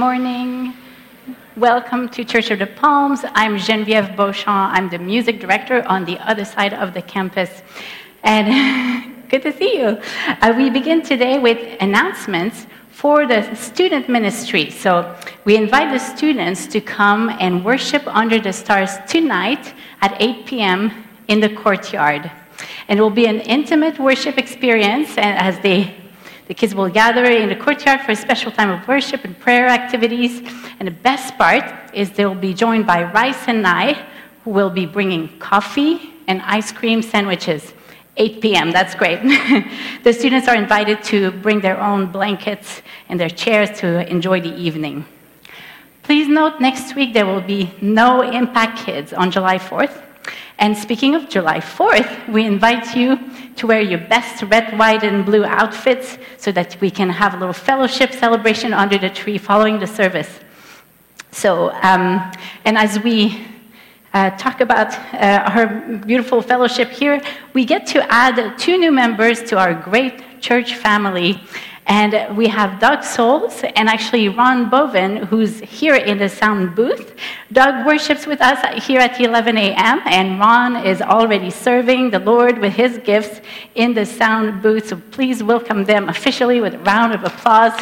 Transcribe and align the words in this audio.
Good 0.00 0.06
morning. 0.06 0.72
Welcome 1.58 2.08
to 2.08 2.24
Church 2.24 2.50
of 2.50 2.58
the 2.58 2.66
Palms. 2.66 3.20
I'm 3.34 3.58
Geneviève 3.58 4.16
Beauchamp. 4.16 4.72
I'm 4.72 4.88
the 4.88 4.98
music 4.98 5.40
director 5.40 5.86
on 5.86 6.06
the 6.06 6.16
other 6.26 6.46
side 6.46 6.72
of 6.72 6.94
the 6.94 7.02
campus. 7.02 7.62
And 8.22 8.48
good 9.28 9.42
to 9.42 9.52
see 9.52 9.76
you. 9.76 10.00
Uh, 10.40 10.54
we 10.56 10.70
begin 10.70 11.02
today 11.02 11.38
with 11.38 11.58
announcements 11.82 12.66
for 12.90 13.26
the 13.26 13.54
student 13.54 14.08
ministry. 14.08 14.70
So 14.70 15.14
we 15.44 15.54
invite 15.58 15.92
the 15.92 15.98
students 15.98 16.66
to 16.68 16.80
come 16.80 17.28
and 17.38 17.62
worship 17.62 18.02
under 18.06 18.40
the 18.40 18.54
stars 18.54 18.92
tonight 19.06 19.74
at 20.00 20.16
8 20.18 20.46
p.m. 20.46 21.04
in 21.28 21.40
the 21.40 21.50
courtyard. 21.50 22.30
And 22.88 22.98
it 22.98 23.02
will 23.02 23.10
be 23.10 23.26
an 23.26 23.40
intimate 23.40 23.98
worship 23.98 24.38
experience 24.38 25.12
as 25.18 25.60
they 25.60 25.99
the 26.50 26.54
kids 26.54 26.74
will 26.74 26.88
gather 26.88 27.26
in 27.26 27.48
the 27.48 27.54
courtyard 27.54 28.00
for 28.00 28.10
a 28.10 28.16
special 28.16 28.50
time 28.50 28.70
of 28.70 28.88
worship 28.88 29.22
and 29.22 29.38
prayer 29.38 29.68
activities. 29.68 30.42
And 30.80 30.88
the 30.88 30.90
best 30.90 31.38
part 31.38 31.62
is 31.94 32.10
they 32.10 32.26
will 32.26 32.34
be 32.34 32.54
joined 32.54 32.88
by 32.88 33.04
Rice 33.04 33.46
and 33.46 33.64
I, 33.64 33.92
who 34.42 34.50
will 34.50 34.68
be 34.68 34.84
bringing 34.84 35.28
coffee 35.38 36.12
and 36.26 36.42
ice 36.42 36.72
cream 36.72 37.02
sandwiches. 37.02 37.72
8 38.16 38.40
p.m., 38.40 38.72
that's 38.72 38.96
great. 38.96 39.20
the 40.02 40.12
students 40.12 40.48
are 40.48 40.56
invited 40.56 41.04
to 41.04 41.30
bring 41.30 41.60
their 41.60 41.80
own 41.80 42.10
blankets 42.10 42.82
and 43.08 43.20
their 43.20 43.30
chairs 43.30 43.70
to 43.78 44.04
enjoy 44.10 44.40
the 44.40 44.52
evening. 44.56 45.04
Please 46.02 46.26
note 46.26 46.60
next 46.60 46.96
week 46.96 47.12
there 47.14 47.26
will 47.26 47.42
be 47.42 47.72
no 47.80 48.22
Impact 48.22 48.76
Kids 48.76 49.12
on 49.12 49.30
July 49.30 49.58
4th. 49.58 50.09
And 50.58 50.76
speaking 50.76 51.14
of 51.14 51.28
July 51.28 51.58
4th, 51.58 52.28
we 52.28 52.44
invite 52.44 52.94
you 52.94 53.18
to 53.56 53.66
wear 53.66 53.80
your 53.80 53.98
best 53.98 54.42
red, 54.42 54.78
white, 54.78 55.02
and 55.02 55.24
blue 55.24 55.44
outfits 55.44 56.18
so 56.36 56.52
that 56.52 56.76
we 56.80 56.90
can 56.90 57.10
have 57.10 57.34
a 57.34 57.38
little 57.38 57.52
fellowship 57.52 58.12
celebration 58.12 58.72
under 58.72 58.98
the 58.98 59.10
tree 59.10 59.38
following 59.38 59.78
the 59.78 59.86
service. 59.86 60.40
So, 61.32 61.70
um, 61.82 62.32
and 62.64 62.76
as 62.76 62.98
we 63.00 63.46
uh, 64.12 64.30
talk 64.30 64.60
about 64.60 64.92
uh, 65.14 65.50
our 65.54 65.66
beautiful 65.98 66.42
fellowship 66.42 66.88
here, 66.88 67.20
we 67.54 67.64
get 67.64 67.86
to 67.88 68.12
add 68.12 68.58
two 68.58 68.76
new 68.76 68.90
members 68.90 69.42
to 69.44 69.58
our 69.58 69.74
great 69.74 70.40
church 70.40 70.74
family. 70.74 71.40
And 71.86 72.36
we 72.36 72.46
have 72.46 72.78
Doug 72.78 73.02
Souls 73.02 73.62
and 73.74 73.88
actually 73.88 74.28
Ron 74.28 74.70
Boven, 74.70 75.16
who's 75.16 75.58
here 75.58 75.96
in 75.96 76.18
the 76.18 76.28
sound 76.28 76.76
booth. 76.76 77.16
Doug 77.50 77.84
worships 77.84 78.26
with 78.26 78.40
us 78.40 78.84
here 78.86 79.00
at 79.00 79.20
11 79.20 79.58
a.m., 79.58 80.00
and 80.06 80.38
Ron 80.38 80.86
is 80.86 81.02
already 81.02 81.50
serving 81.50 82.10
the 82.10 82.20
Lord 82.20 82.58
with 82.58 82.74
his 82.74 82.98
gifts 82.98 83.40
in 83.74 83.94
the 83.94 84.06
sound 84.06 84.62
booth. 84.62 84.88
So 84.88 85.02
please 85.10 85.42
welcome 85.42 85.84
them 85.84 86.08
officially 86.08 86.60
with 86.60 86.74
a 86.74 86.78
round 86.78 87.12
of 87.12 87.24
applause. 87.24 87.72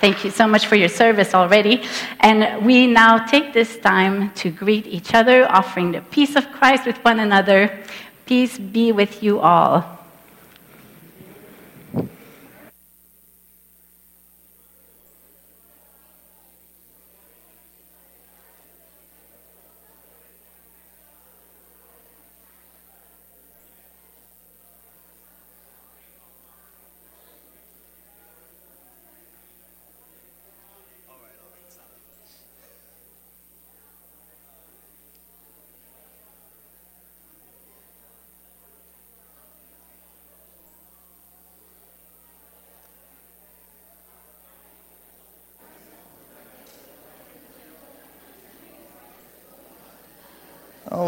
Thank 0.00 0.24
you 0.24 0.30
so 0.30 0.46
much 0.46 0.66
for 0.66 0.76
your 0.76 0.88
service 0.88 1.34
already. 1.34 1.82
And 2.20 2.64
we 2.64 2.86
now 2.86 3.26
take 3.26 3.52
this 3.52 3.78
time 3.78 4.30
to 4.34 4.50
greet 4.50 4.86
each 4.86 5.12
other, 5.12 5.50
offering 5.50 5.90
the 5.92 6.02
peace 6.02 6.36
of 6.36 6.52
Christ 6.52 6.86
with 6.86 6.98
one 7.04 7.18
another. 7.18 7.76
Peace 8.24 8.58
be 8.58 8.92
with 8.92 9.22
you 9.22 9.40
all. 9.40 9.97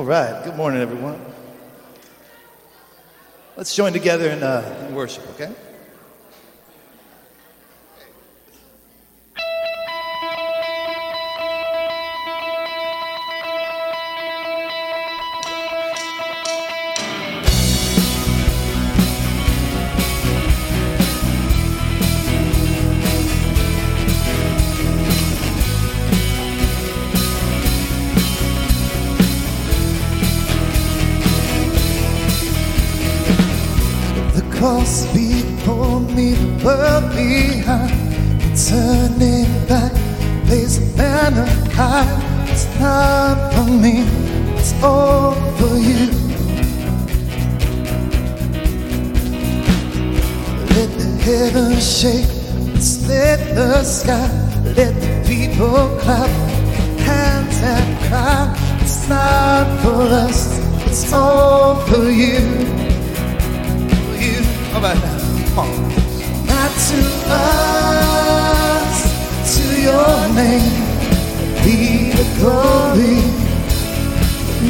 All 0.01 0.07
right. 0.07 0.43
Good 0.43 0.57
morning, 0.57 0.81
everyone. 0.81 1.21
Let's 3.55 3.77
join 3.77 3.93
together 3.93 4.31
in, 4.31 4.43
uh, 4.43 4.87
in 4.89 4.95
worship, 4.95 5.29
okay? 5.35 5.53
Cross 34.71 35.07
before 35.13 36.01
me, 36.01 36.33
the 36.33 36.65
world 36.65 37.11
behind. 37.17 37.91
Turning 38.69 39.51
back, 39.67 39.93
place 40.47 40.79
a 40.79 40.97
banner 40.97 41.51
high. 41.75 42.07
It's 42.51 42.67
not 42.79 43.53
for 43.53 43.71
me, 43.85 44.05
it's 44.59 44.73
all 44.83 45.35
for 45.59 45.75
you. 45.89 46.07
Let 50.75 50.91
the 51.01 51.11
heavens 51.27 51.85
shake, 52.01 52.31
split 52.81 53.41
the 53.55 53.83
sky. 53.83 54.31
Let 54.79 54.95
the 55.05 55.13
people 55.27 55.99
clap 56.03 56.31
hands 57.09 57.59
and 57.75 57.89
cry. 58.07 58.43
It's 58.83 59.09
not 59.09 59.67
for 59.83 60.03
us, 60.27 60.41
it's 60.87 61.13
all 61.13 61.75
for 61.87 62.11
you 62.11 62.80
about? 64.81 64.97
Come 64.97 65.59
on. 65.59 65.69
Not 66.47 66.73
to 66.89 67.01
us, 67.37 68.97
to 69.57 69.65
your 69.89 70.19
name 70.35 70.77
be 71.65 71.77
the 72.17 72.27
glory. 72.39 73.21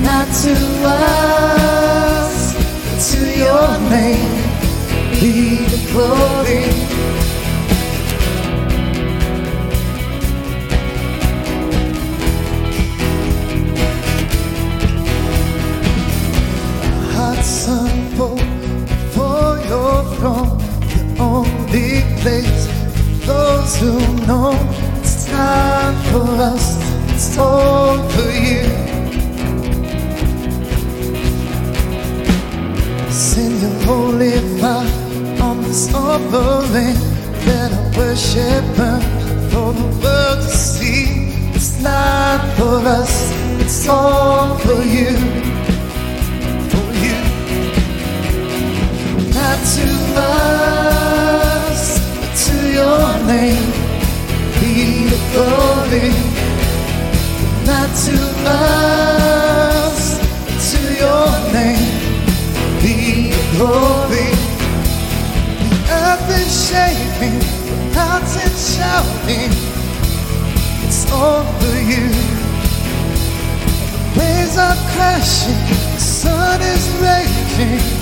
Not 0.03 0.27
to 0.43 0.55
us, 0.85 2.35
to 3.13 3.21
your 3.39 3.71
name 3.89 4.33
be 5.21 5.33
the 5.73 5.79
glory. 5.93 7.00
Place 22.21 22.67
those 23.27 23.77
who 23.81 23.93
know 24.27 24.53
it's 24.99 25.27
time 25.27 25.95
for 26.11 26.29
us, 26.53 26.67
it's 27.13 27.39
all 27.39 27.97
for 28.11 28.31
you. 28.47 28.65
Send 33.11 33.55
your 33.63 33.77
holy 33.87 34.37
fire 34.61 35.43
on 35.43 35.63
this 35.63 35.95
offering, 35.95 36.99
let 37.47 37.73
our 37.73 37.89
worship 37.97 38.65
burn 38.77 39.03
for 39.51 39.73
the 39.73 39.89
world 40.03 40.41
to 40.43 40.57
see. 40.73 41.05
It's 41.55 41.81
not 41.81 42.41
for 42.57 42.79
us, 43.01 43.33
it's 43.61 43.89
all 43.89 44.59
for 44.59 44.83
you. 44.97 45.13
For 46.73 46.89
you. 47.05 47.19
Not 49.33 49.59
to 49.75 49.87
us, 50.17 51.01
but 51.01 51.10
your 52.91 53.27
name 53.27 53.71
be 54.61 54.73
the 55.13 55.21
glory. 55.33 56.11
Not 57.71 57.91
to 58.07 58.17
us, 58.55 60.01
but 60.45 60.59
to 60.71 60.81
your 61.03 61.31
name 61.59 61.93
be 62.83 62.97
glory. 63.55 64.31
The 65.63 65.79
earth 66.03 66.29
is 66.41 66.51
shaking, 66.67 67.39
the 67.69 67.77
mountains 67.95 68.61
shouting. 68.75 69.53
It's 70.85 71.03
all 71.13 71.45
for 71.59 71.77
you. 71.93 72.07
The 73.95 74.19
waves 74.19 74.57
are 74.67 74.81
crashing, 74.93 75.61
the 75.95 76.01
sun 76.01 76.61
is 76.75 76.85
raging 77.05 78.01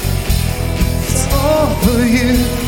it's 1.11 1.25
all 1.35 1.67
for 1.83 2.03
you. 2.05 2.68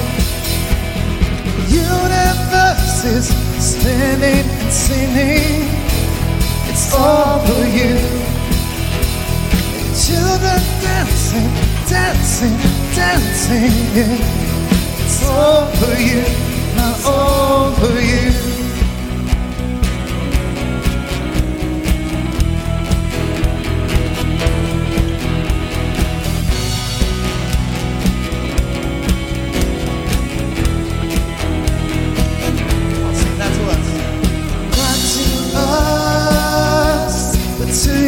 Universe 1.71 3.05
is 3.05 3.29
spinning 3.59 4.47
and 4.61 4.73
singing. 4.73 5.69
It's 6.69 6.93
all 6.95 7.39
for 7.47 7.65
you. 7.67 7.95
Children 9.95 10.61
dancing, 10.83 11.51
dancing, 11.89 12.57
dancing. 12.95 13.73
Yeah. 13.95 15.05
It's 15.05 15.29
all 15.29 15.67
for 15.79 15.95
you, 16.01 16.23
not 16.77 17.05
all 17.05 17.73
for 17.73 18.01
you. 18.01 18.50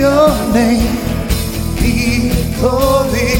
Your 0.02 0.30
name 0.52 0.96
be 1.78 2.32
glory. 2.58 3.34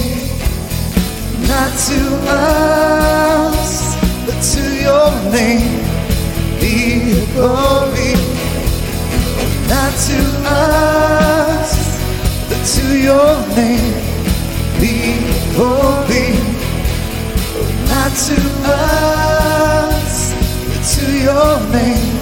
Not 1.51 1.73
to 1.89 2.01
us, 2.31 3.97
but 4.27 4.39
to 4.53 4.63
your 4.87 5.11
name 5.35 5.75
be 6.61 7.27
glory. 7.35 8.15
Not 9.73 9.93
to 10.07 10.21
us, 10.55 11.73
but 12.49 12.63
to 12.75 12.87
your 13.09 13.35
name 13.59 13.95
be 14.79 14.95
glory. 15.57 16.31
Not 17.91 18.13
to 18.29 18.39
us, 18.71 20.15
but 20.69 20.83
to 20.95 21.05
your 21.27 21.55
name 21.75 22.15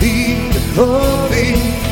be 0.00 0.50
glory. 0.74 1.91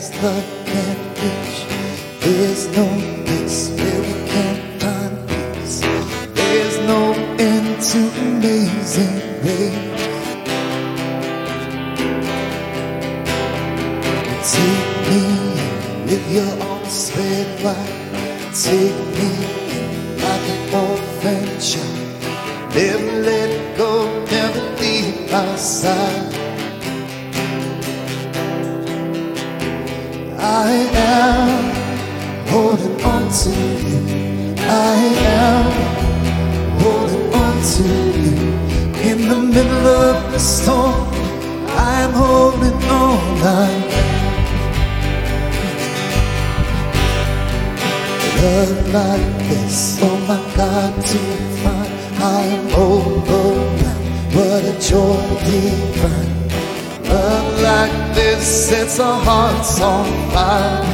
Space 0.00 0.20
that 0.20 0.57
the 40.38 40.44
storm, 40.44 40.94
I'm 41.66 42.12
holding 42.12 42.80
on. 42.84 43.80
Love 48.42 48.94
like 48.94 49.30
this, 49.48 49.98
oh 50.00 50.16
my 50.28 50.40
God, 50.56 50.94
to 51.10 51.18
find 51.62 51.92
I 52.22 52.40
am 52.56 52.66
overwhelmed. 52.86 53.82
What 54.36 54.62
a 54.72 54.74
joy 54.88 55.18
divine. 55.48 56.34
Love 57.10 57.60
like 57.60 58.14
this 58.14 58.68
sets 58.68 59.00
our 59.00 59.20
hearts 59.20 59.80
on 59.80 60.06
fire. 60.30 60.84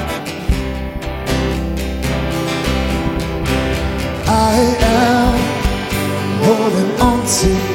I 4.26 4.56
am 4.96 5.36
holding 6.44 7.00
on 7.02 7.26
to 7.26 7.73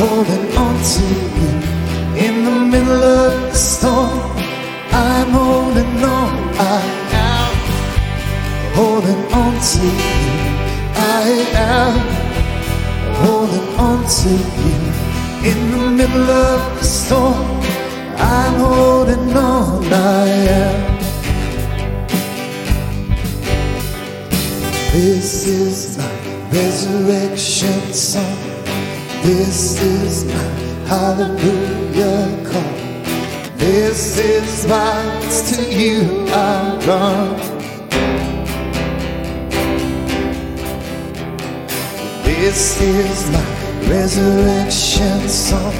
holding 0.00 0.56
on 0.56 0.76
to 0.92 1.04
you. 1.38 1.52
In 2.26 2.44
the 2.44 2.58
middle 2.72 3.02
of 3.02 3.32
the 3.50 3.54
storm, 3.54 4.20
I'm 4.92 5.30
holding 5.30 6.02
on. 6.02 6.32
I 6.58 6.82
am 7.28 7.52
holding 8.74 9.22
on 9.32 9.54
to 9.70 9.84
you. 10.02 10.32
I 10.94 11.28
am 11.54 11.94
holding 13.22 13.68
on 13.78 13.98
to 14.18 14.30
you. 14.64 14.92
In 15.50 15.58
the 15.72 15.90
middle 15.98 16.30
of 16.30 16.78
the 16.78 16.84
storm, 16.84 17.60
I'm 18.16 18.54
holding 18.60 19.36
on. 19.36 19.84
I 19.92 20.26
am. 20.60 20.92
This 24.92 25.46
is 25.46 25.96
my 25.96 26.04
resurrection 26.50 27.92
song. 27.94 28.51
This 29.22 29.80
is 29.80 30.24
my 30.24 30.34
hallelujah 30.88 32.42
call. 32.44 33.56
This 33.56 34.18
is 34.18 34.66
it's 34.66 35.22
to 35.54 35.62
you 35.72 36.26
I 36.28 36.76
run. 36.84 37.36
This 42.24 42.80
is 42.80 43.30
my 43.30 43.44
resurrection 43.88 45.28
song. 45.28 45.74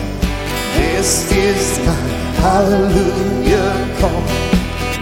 This 0.76 1.32
is 1.32 1.80
my 1.84 1.94
hallelujah 2.38 3.96
call. 3.98 4.22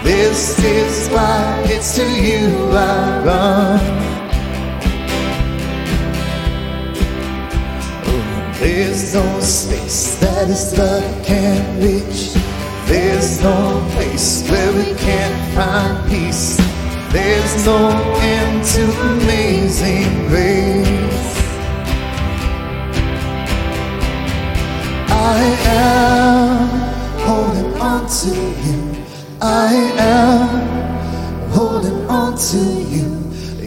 This 0.03 0.57
is 0.63 1.09
why 1.09 1.61
it's 1.67 1.95
to 1.95 2.09
you 2.09 2.71
I 2.71 3.23
run. 3.23 4.10
There's 8.61 9.15
no 9.15 9.39
space 9.39 10.19
that 10.19 10.47
His 10.47 10.77
love 10.77 11.25
can't 11.25 11.81
reach. 11.83 12.33
There's 12.85 13.41
no 13.41 13.83
place 13.93 14.47
where 14.47 14.71
we 14.73 14.93
can't 14.99 15.55
find 15.55 16.07
peace. 16.07 16.57
There's 17.11 17.65
no 17.65 17.89
end 18.21 18.63
to 18.63 18.83
amazing 19.13 20.27
grace. 20.27 21.41
I 25.09 25.41
am 25.65 26.69
holding 27.25 27.81
on 27.81 28.07
to 28.21 28.35
you. 28.65 29.03
I 29.41 29.73
am 29.97 31.49
holding 31.49 32.05
on 32.05 32.37
to 32.37 32.59
you. 32.93 33.07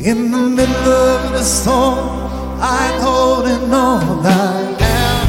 In 0.09 0.31
the 0.31 0.39
middle 0.39 0.93
of 0.93 1.33
the 1.33 1.43
storm, 1.43 2.14
I'm 2.67 2.99
holding 2.99 3.75
on. 3.75 4.25
I 4.25 4.75
am 4.81 5.27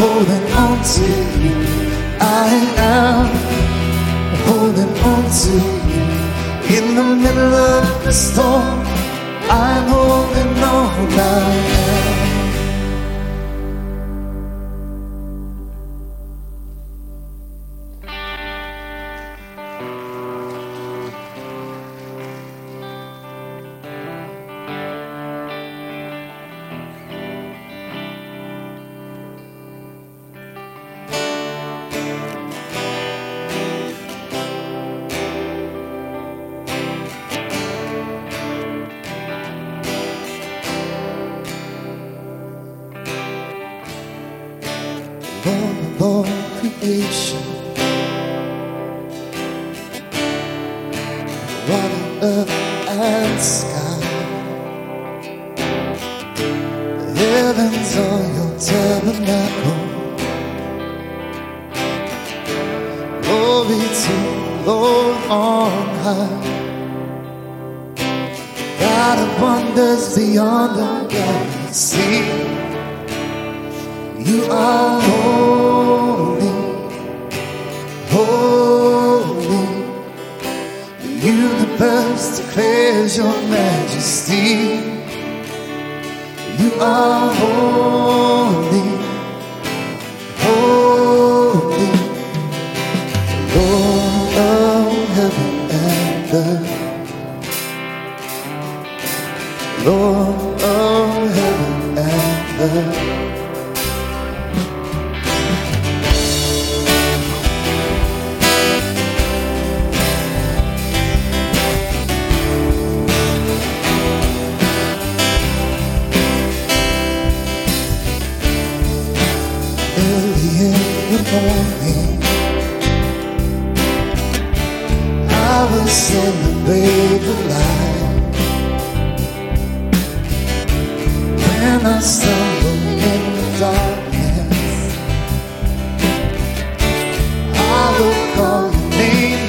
holding 0.00 0.46
on 0.64 0.82
to 0.94 1.08
you. 1.44 1.56
I 2.18 2.48
am 2.78 3.26
holding 4.46 4.94
on 5.10 5.24
to 5.40 5.52
you. 5.92 6.78
In 6.78 6.94
the 6.94 7.04
middle 7.22 7.54
of 7.54 8.02
the 8.02 8.12
storm, 8.12 8.80
I'm 9.50 9.88
holding 9.88 10.62
on. 10.62 11.12
I 11.12 11.90
am. 11.90 11.95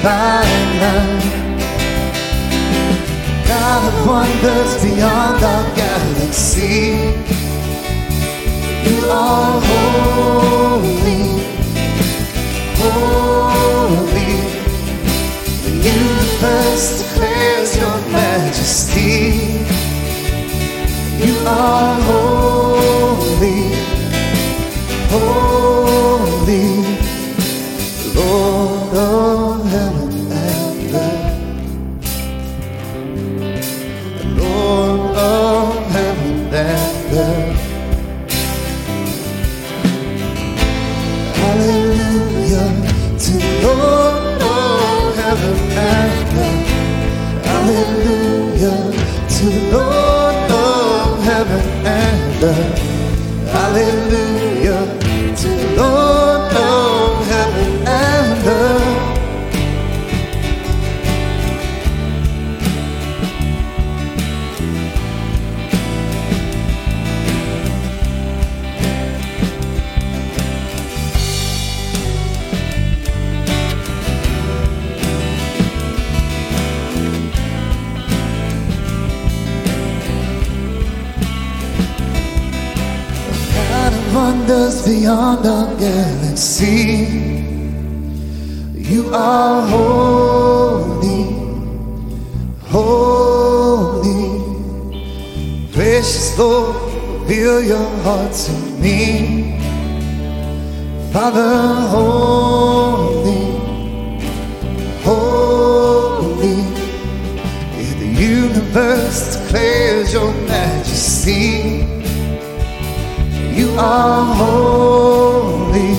By 0.02 0.44
night. 0.80 1.24
God 3.46 3.82
of 3.88 4.06
wonders 4.06 4.82
beyond 4.82 5.42
our 5.42 5.64
galaxy. 5.74 7.14
You 8.86 8.98
are 9.10 9.60
holy, 9.70 11.22
holy. 12.80 14.34
The 15.64 15.72
universe 15.96 16.86
declares 17.02 17.76
your 17.76 17.98
majesty. 18.12 19.18
You 21.26 21.34
are 21.46 22.00
holy, 22.02 22.27
You 88.88 89.10
are 89.12 89.66
holy, 89.68 91.24
holy. 92.68 94.40
Precious 95.74 96.38
Lord, 96.38 96.74
reveal 97.20 97.60
your 97.62 97.88
heart 98.00 98.32
to 98.32 98.52
me. 98.80 99.60
Father, 101.12 101.52
holy, 101.90 103.44
holy. 105.04 106.56
Yeah, 107.76 107.94
the 108.00 108.06
universe 108.06 109.36
declares 109.36 110.14
your 110.14 110.32
majesty. 110.48 111.84
You 113.54 113.68
are 113.78 114.34
holy, 114.34 115.94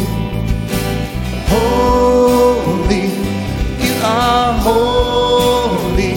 holy. 1.45 2.08
Holy, 4.29 6.13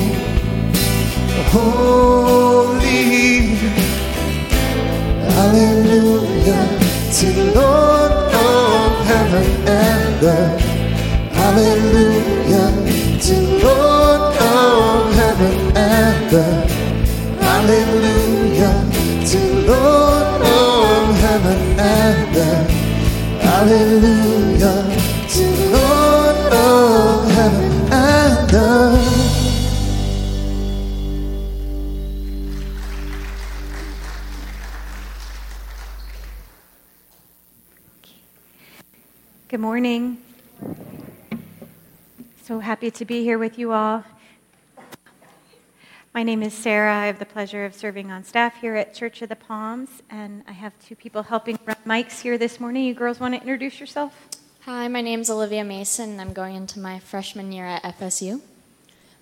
holy. 1.51 3.03
Hallelujah 5.37 6.65
to 7.17 7.27
the 7.33 7.47
Lord 7.55 8.13
of 8.13 9.07
heaven 9.07 9.49
and 9.67 10.25
earth. 10.25 10.61
Hallelujah 11.33 12.69
to 13.25 13.35
the 13.35 13.65
Lord 13.65 14.37
of 14.37 15.15
heaven 15.15 15.77
and 15.77 16.35
earth. 16.35 16.71
Hallelujah 17.41 18.75
to 19.31 19.39
the 19.39 19.73
Lord 19.73 20.43
of 20.43 21.17
heaven 21.25 21.61
and 21.81 22.37
earth. 22.37 22.71
Hallelujah 23.41 24.81
to 25.35 25.45
Lord 25.73 26.53
of 26.53 27.31
heaven 27.31 27.72
Good 28.53 28.61
morning. 39.59 40.19
So 42.43 42.59
happy 42.59 42.91
to 42.91 43.07
be 43.07 43.23
here 43.25 43.39
with 43.39 43.59
you 43.59 43.73
all. 43.73 44.05
My 46.13 46.23
name 46.23 46.43
is 46.43 46.53
Sarah. 46.53 46.95
I 46.95 47.07
have 47.07 47.19
the 47.19 47.25
pleasure 47.25 47.65
of 47.65 47.75
serving 47.75 48.11
on 48.11 48.23
staff 48.23 48.57
here 48.57 48.77
at 48.77 48.93
Church 48.93 49.23
of 49.23 49.31
the 49.31 49.37
Palms, 49.37 49.89
and 50.11 50.45
I 50.47 50.53
have 50.53 50.75
two 50.79 50.95
people 50.95 51.23
helping 51.23 51.59
run 51.65 51.79
mics 51.87 52.21
here 52.21 52.37
this 52.37 52.61
morning. 52.61 52.85
You 52.85 52.93
girls 52.93 53.19
want 53.19 53.33
to 53.33 53.41
introduce 53.41 53.81
yourself? 53.81 54.29
Hi, 54.65 54.87
my 54.87 55.01
name's 55.01 55.29
Olivia 55.29 55.65
Mason, 55.65 56.11
and 56.11 56.21
I'm 56.21 56.33
going 56.33 56.55
into 56.55 56.79
my 56.79 57.01
freshman 57.01 57.51
year 57.51 57.67
at 57.67 57.83
FSU. 57.83 58.41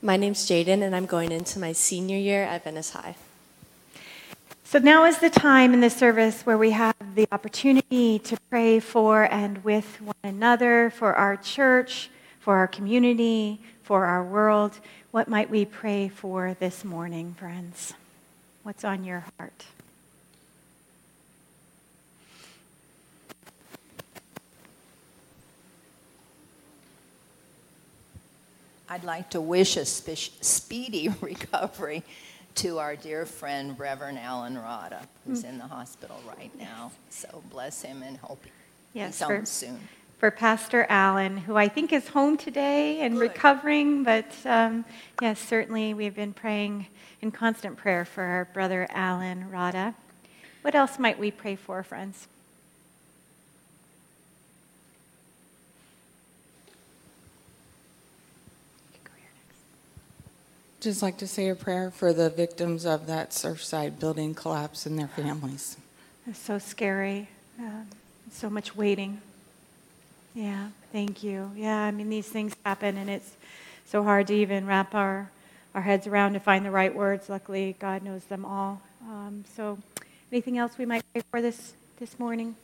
My 0.02 0.18
name's 0.18 0.46
Jaden, 0.46 0.82
and 0.82 0.94
I'm 0.94 1.06
going 1.06 1.32
into 1.32 1.58
my 1.58 1.72
senior 1.72 2.18
year 2.18 2.42
at 2.42 2.62
Venice 2.62 2.90
High. 2.90 3.16
So 4.64 4.80
now 4.80 5.06
is 5.06 5.16
the 5.16 5.30
time 5.30 5.72
in 5.72 5.80
the 5.80 5.88
service 5.88 6.42
where 6.42 6.58
we 6.58 6.72
have 6.72 6.94
the 7.14 7.26
opportunity 7.32 8.18
to 8.18 8.36
pray 8.50 8.80
for 8.80 9.24
and 9.32 9.64
with 9.64 10.02
one 10.02 10.14
another, 10.22 10.90
for 10.90 11.14
our 11.14 11.38
church, 11.38 12.10
for 12.38 12.58
our 12.58 12.68
community, 12.68 13.62
for 13.82 14.04
our 14.04 14.22
world. 14.22 14.78
What 15.10 15.26
might 15.26 15.48
we 15.48 15.64
pray 15.64 16.10
for 16.10 16.54
this 16.60 16.84
morning, 16.84 17.32
friends? 17.32 17.94
What's 18.62 18.84
on 18.84 19.04
your 19.04 19.24
heart? 19.38 19.64
I'd 28.92 29.04
like 29.04 29.30
to 29.30 29.40
wish 29.40 29.76
a 29.76 29.84
spe- 29.84 30.42
speedy 30.42 31.08
recovery 31.20 32.02
to 32.56 32.78
our 32.80 32.96
dear 32.96 33.24
friend 33.24 33.78
Reverend 33.78 34.18
Alan 34.18 34.58
Rada, 34.58 35.02
who's 35.24 35.44
in 35.44 35.58
the 35.58 35.66
hospital 35.68 36.20
right 36.26 36.50
now. 36.58 36.90
So 37.08 37.40
bless 37.50 37.82
him 37.82 38.02
and 38.02 38.16
hope 38.16 38.44
Yes, 38.92 39.20
he's 39.20 39.26
for- 39.28 39.44
soon. 39.46 39.78
for 40.18 40.32
Pastor 40.32 40.86
Allen, 40.88 41.36
who 41.36 41.54
I 41.56 41.68
think 41.68 41.92
is 41.92 42.08
home 42.08 42.36
today 42.36 43.00
and 43.02 43.14
Good. 43.14 43.20
recovering. 43.20 44.02
But 44.02 44.26
um, 44.44 44.84
yes, 45.22 45.38
certainly 45.38 45.94
we've 45.94 46.16
been 46.16 46.32
praying 46.32 46.88
in 47.22 47.30
constant 47.30 47.76
prayer 47.76 48.04
for 48.04 48.24
our 48.24 48.46
brother 48.46 48.88
Alan 48.90 49.48
Rada. 49.50 49.94
What 50.62 50.74
else 50.74 50.98
might 50.98 51.16
we 51.18 51.30
pray 51.30 51.54
for, 51.54 51.84
friends? 51.84 52.26
Just 60.80 61.02
like 61.02 61.18
to 61.18 61.26
say 61.26 61.50
a 61.50 61.54
prayer 61.54 61.90
for 61.90 62.14
the 62.14 62.30
victims 62.30 62.86
of 62.86 63.06
that 63.06 63.32
Surfside 63.32 64.00
building 64.00 64.34
collapse 64.34 64.86
and 64.86 64.98
their 64.98 65.08
families. 65.08 65.76
It's 66.26 66.38
so 66.38 66.58
scary. 66.58 67.28
Um, 67.58 67.86
so 68.32 68.48
much 68.48 68.74
waiting. 68.74 69.20
Yeah, 70.34 70.68
thank 70.90 71.22
you. 71.22 71.50
Yeah, 71.54 71.82
I 71.82 71.90
mean, 71.90 72.08
these 72.08 72.28
things 72.28 72.56
happen, 72.64 72.96
and 72.96 73.10
it's 73.10 73.30
so 73.84 74.02
hard 74.02 74.28
to 74.28 74.34
even 74.34 74.66
wrap 74.66 74.94
our, 74.94 75.30
our 75.74 75.82
heads 75.82 76.06
around 76.06 76.32
to 76.32 76.40
find 76.40 76.64
the 76.64 76.70
right 76.70 76.94
words. 76.94 77.28
Luckily, 77.28 77.76
God 77.78 78.02
knows 78.02 78.24
them 78.24 78.46
all. 78.46 78.80
Um, 79.02 79.44
so, 79.54 79.76
anything 80.32 80.56
else 80.56 80.78
we 80.78 80.86
might 80.86 81.02
pray 81.12 81.22
for 81.30 81.42
this, 81.42 81.74
this 81.98 82.18
morning? 82.18 82.56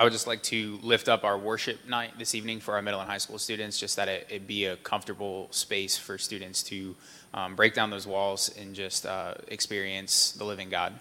I 0.00 0.04
would 0.04 0.14
just 0.14 0.26
like 0.26 0.42
to 0.44 0.78
lift 0.82 1.10
up 1.10 1.24
our 1.24 1.36
worship 1.36 1.86
night 1.86 2.12
this 2.18 2.34
evening 2.34 2.60
for 2.60 2.72
our 2.72 2.80
middle 2.80 3.00
and 3.00 3.10
high 3.10 3.18
school 3.18 3.36
students, 3.36 3.78
just 3.78 3.96
that 3.96 4.08
it, 4.08 4.26
it 4.30 4.46
be 4.46 4.64
a 4.64 4.76
comfortable 4.76 5.48
space 5.50 5.98
for 5.98 6.16
students 6.16 6.62
to 6.62 6.96
um, 7.34 7.54
break 7.54 7.74
down 7.74 7.90
those 7.90 8.06
walls 8.06 8.50
and 8.58 8.74
just 8.74 9.04
uh, 9.04 9.34
experience 9.48 10.32
the 10.32 10.44
living 10.44 10.70
God. 10.70 10.94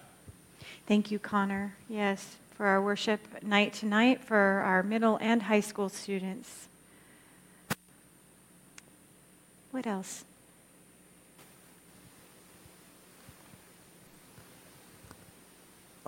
Thank 0.86 1.12
you, 1.12 1.18
Connor. 1.18 1.78
Yes, 1.88 2.36
for 2.58 2.66
our 2.66 2.82
worship 2.82 3.22
night 3.42 3.72
tonight 3.72 4.22
for 4.22 4.36
our 4.38 4.84
middle 4.84 5.18
and 5.22 5.44
high 5.44 5.62
school 5.62 5.88
students. 5.88 6.68
What 9.72 9.88
else? 9.88 10.26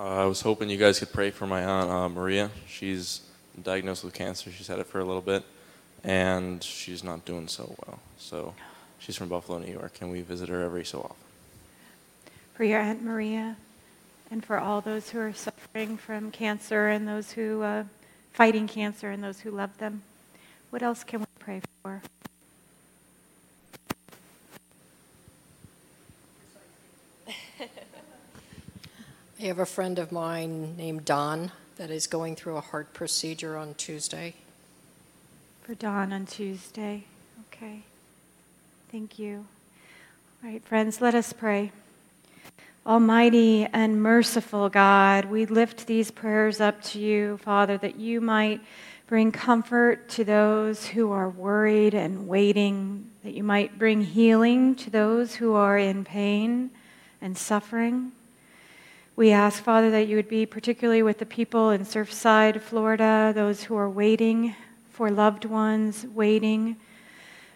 Uh, 0.02 0.22
I 0.22 0.24
was 0.24 0.40
hoping 0.40 0.68
you 0.68 0.78
guys 0.78 0.98
could 0.98 1.12
pray 1.12 1.30
for 1.30 1.46
my 1.46 1.62
aunt 1.62 1.88
uh, 1.88 2.08
Maria. 2.08 2.50
She's 2.66 3.20
diagnosed 3.62 4.02
with 4.02 4.12
cancer. 4.12 4.50
She's 4.50 4.66
had 4.66 4.80
it 4.80 4.86
for 4.88 4.98
a 4.98 5.04
little 5.04 5.22
bit, 5.22 5.44
and 6.02 6.60
she's 6.60 7.04
not 7.04 7.24
doing 7.24 7.46
so 7.46 7.76
well. 7.86 8.00
So 8.18 8.52
she's 8.98 9.14
from 9.14 9.28
Buffalo, 9.28 9.58
New 9.58 9.72
York, 9.72 9.98
and 10.00 10.10
we 10.10 10.22
visit 10.22 10.48
her 10.48 10.60
every 10.60 10.84
so 10.84 11.02
often. 11.02 11.16
For 12.54 12.64
your 12.64 12.80
Aunt 12.80 13.04
Maria 13.04 13.54
and 14.28 14.44
for 14.44 14.58
all 14.58 14.80
those 14.80 15.10
who 15.10 15.20
are 15.20 15.32
suffering 15.32 15.96
from 15.96 16.32
cancer 16.32 16.88
and 16.88 17.06
those 17.06 17.30
who 17.30 17.62
uh, 17.62 17.84
fighting 18.32 18.66
cancer 18.66 19.12
and 19.12 19.22
those 19.22 19.38
who 19.38 19.52
love 19.52 19.78
them. 19.78 20.02
What 20.70 20.82
else 20.82 21.04
can 21.04 21.20
we 21.20 21.26
pray 21.38 21.60
for? 21.84 22.02
I 29.42 29.46
have 29.46 29.58
a 29.58 29.66
friend 29.66 29.98
of 29.98 30.12
mine 30.12 30.76
named 30.76 31.04
Don 31.04 31.50
that 31.74 31.90
is 31.90 32.06
going 32.06 32.36
through 32.36 32.58
a 32.58 32.60
heart 32.60 32.94
procedure 32.94 33.56
on 33.56 33.74
Tuesday. 33.74 34.34
For 35.62 35.74
Don 35.74 36.12
on 36.12 36.26
Tuesday. 36.26 37.06
Okay. 37.48 37.80
Thank 38.92 39.18
you. 39.18 39.44
All 40.44 40.50
right, 40.50 40.62
friends, 40.62 41.00
let 41.00 41.16
us 41.16 41.32
pray. 41.32 41.72
Almighty 42.86 43.66
and 43.72 44.00
merciful 44.00 44.68
God, 44.68 45.24
we 45.24 45.44
lift 45.44 45.88
these 45.88 46.12
prayers 46.12 46.60
up 46.60 46.80
to 46.84 47.00
you, 47.00 47.38
Father, 47.38 47.76
that 47.78 47.96
you 47.96 48.20
might 48.20 48.60
bring 49.08 49.32
comfort 49.32 50.08
to 50.10 50.22
those 50.22 50.86
who 50.86 51.10
are 51.10 51.28
worried 51.28 51.94
and 51.94 52.28
waiting, 52.28 53.10
that 53.24 53.34
you 53.34 53.42
might 53.42 53.76
bring 53.76 54.02
healing 54.02 54.76
to 54.76 54.88
those 54.88 55.34
who 55.34 55.54
are 55.54 55.76
in 55.76 56.04
pain 56.04 56.70
and 57.20 57.36
suffering. 57.36 58.12
We 59.14 59.30
ask, 59.30 59.62
Father, 59.62 59.90
that 59.90 60.08
you 60.08 60.16
would 60.16 60.30
be 60.30 60.46
particularly 60.46 61.02
with 61.02 61.18
the 61.18 61.26
people 61.26 61.68
in 61.68 61.84
Surfside, 61.84 62.62
Florida, 62.62 63.30
those 63.34 63.64
who 63.64 63.76
are 63.76 63.90
waiting 63.90 64.54
for 64.90 65.10
loved 65.10 65.44
ones, 65.44 66.06
waiting 66.14 66.76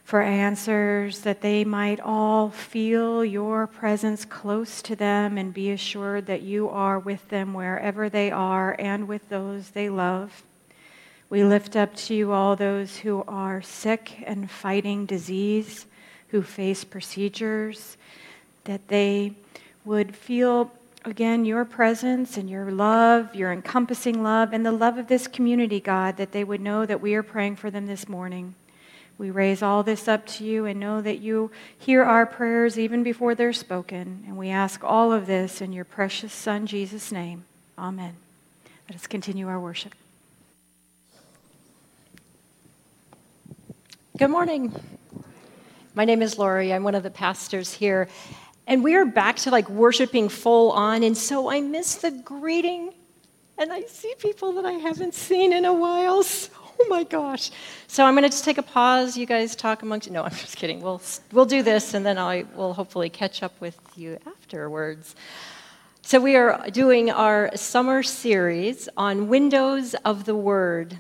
for 0.05 0.21
answers, 0.21 1.21
that 1.21 1.41
they 1.41 1.65
might 1.65 1.99
all 1.99 2.51
feel 2.51 3.25
your 3.25 3.67
presence 3.67 4.27
close 4.27 4.83
to 4.83 4.95
them 4.95 5.39
and 5.39 5.55
be 5.55 5.71
assured 5.71 6.27
that 6.27 6.43
you 6.43 6.69
are 6.69 6.99
with 6.99 7.27
them 7.31 7.55
wherever 7.55 8.11
they 8.11 8.31
are 8.31 8.77
and 8.79 9.09
with 9.09 9.27
those 9.31 9.71
they 9.71 9.89
love. 9.89 10.43
We 11.31 11.43
lift 11.43 11.75
up 11.75 11.97
to 11.97 12.15
you 12.15 12.33
all 12.33 12.55
those 12.55 12.99
who 12.99 13.25
are 13.27 13.63
sick 13.63 14.23
and 14.27 14.51
fighting 14.51 15.07
disease, 15.07 15.87
who 16.29 16.43
face 16.43 16.85
procedures, 16.85 17.97
that 18.65 18.89
they 18.89 19.33
would 19.87 20.15
feel 20.15 20.71
again 21.07 21.45
your 21.45 21.65
presence 21.65 22.37
and 22.37 22.51
your 22.51 22.71
love, 22.71 23.33
your 23.35 23.53
encompassing 23.53 24.23
love, 24.25 24.53
and 24.53 24.67
the 24.67 24.73
love 24.73 24.99
of 24.99 25.07
this 25.07 25.29
community, 25.29 25.79
God, 25.79 26.17
that 26.17 26.33
they 26.33 26.43
would 26.43 26.61
know 26.61 26.85
that 26.85 27.01
we 27.01 27.15
are 27.15 27.23
praying 27.23 27.57
for 27.57 27.71
them 27.71 27.87
this 27.87 28.09
morning. 28.09 28.57
We 29.17 29.31
raise 29.31 29.63
all 29.63 29.83
this 29.83 30.09
up 30.09 30.27
to 30.27 30.45
you 30.45 30.67
and 30.67 30.79
know 30.79 31.01
that 31.01 31.21
you 31.21 31.51
hear 31.79 32.03
our 32.03 32.27
prayers 32.27 32.79
even 32.79 33.03
before 33.03 33.35
they're 33.35 33.53
spoken. 33.53 34.25
And 34.27 34.37
we 34.37 34.51
ask 34.51 34.83
all 34.83 35.13
of 35.13 35.27
this 35.27 35.63
in 35.63 35.73
your 35.73 35.85
precious 35.85 36.33
Son, 36.33 36.67
Jesus' 36.67 37.13
name. 37.13 37.45
Amen. 37.79 38.17
Let 38.89 38.97
us 38.97 39.07
continue 39.07 39.49
our 39.49 39.61
worship. 39.61 39.95
Good 44.19 44.29
morning. 44.29 44.75
My 45.95 46.05
name 46.05 46.21
is 46.21 46.37
Lori. 46.37 46.75
I'm 46.75 46.83
one 46.83 46.95
of 46.95 47.03
the 47.03 47.11
pastors 47.11 47.73
here. 47.73 48.09
And 48.67 48.83
we 48.83 48.97
are 48.97 49.05
back 49.05 49.37
to 49.37 49.51
like 49.51 49.69
worshiping 49.69 50.29
full 50.29 50.73
on. 50.73 51.03
And 51.03 51.17
so 51.17 51.51
I 51.51 51.61
miss 51.61 51.97
the 51.97 52.11
greeting. 52.11 52.93
And 53.59 53.73
I 53.73 53.83
see 53.83 54.13
people 54.19 54.53
that 54.55 54.67
I 54.67 54.73
haven't 54.73 55.15
seen 55.15 55.53
in 55.53 55.65
a 55.65 55.73
while. 55.73 56.23
So, 56.23 56.51
oh 56.79 56.87
my 56.89 57.05
gosh. 57.05 57.51
So 57.87 58.05
I'm 58.05 58.15
going 58.15 58.25
to 58.25 58.29
just 58.29 58.45
take 58.45 58.59
a 58.59 58.63
pause. 58.63 59.17
You 59.17 59.25
guys 59.25 59.57
talk 59.57 59.83
amongst 59.83 60.11
No, 60.11 60.25
I'm 60.25 60.31
just 60.31 60.57
kidding. 60.57 60.81
We'll, 60.81 61.01
we'll 61.33 61.47
do 61.47 61.63
this 61.63 61.95
and 61.95 62.05
then 62.05 62.19
I 62.19 62.45
will 62.55 62.75
hopefully 62.75 63.09
catch 63.09 63.43
up 63.43 63.59
with 63.61 63.79
you 63.95 64.19
afterwards. 64.27 65.15
So 66.03 66.21
we 66.21 66.37
are 66.37 66.69
doing 66.71 67.11
our 67.11 67.51
summer 67.57 68.03
series 68.03 68.89
on 68.97 69.29
Windows 69.29 69.95
of 70.05 70.25
the 70.25 70.37
Word. 70.37 70.99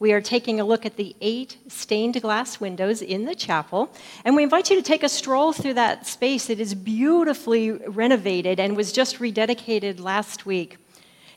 We 0.00 0.12
are 0.12 0.20
taking 0.20 0.60
a 0.60 0.64
look 0.64 0.86
at 0.86 0.96
the 0.96 1.16
eight 1.20 1.56
stained 1.66 2.22
glass 2.22 2.60
windows 2.60 3.02
in 3.02 3.24
the 3.24 3.34
chapel, 3.34 3.92
and 4.24 4.36
we 4.36 4.44
invite 4.44 4.70
you 4.70 4.76
to 4.76 4.82
take 4.82 5.02
a 5.02 5.08
stroll 5.08 5.52
through 5.52 5.74
that 5.74 6.06
space. 6.06 6.48
It 6.48 6.60
is 6.60 6.72
beautifully 6.72 7.72
renovated 7.72 8.60
and 8.60 8.76
was 8.76 8.92
just 8.92 9.18
rededicated 9.18 9.98
last 9.98 10.46
week. 10.46 10.76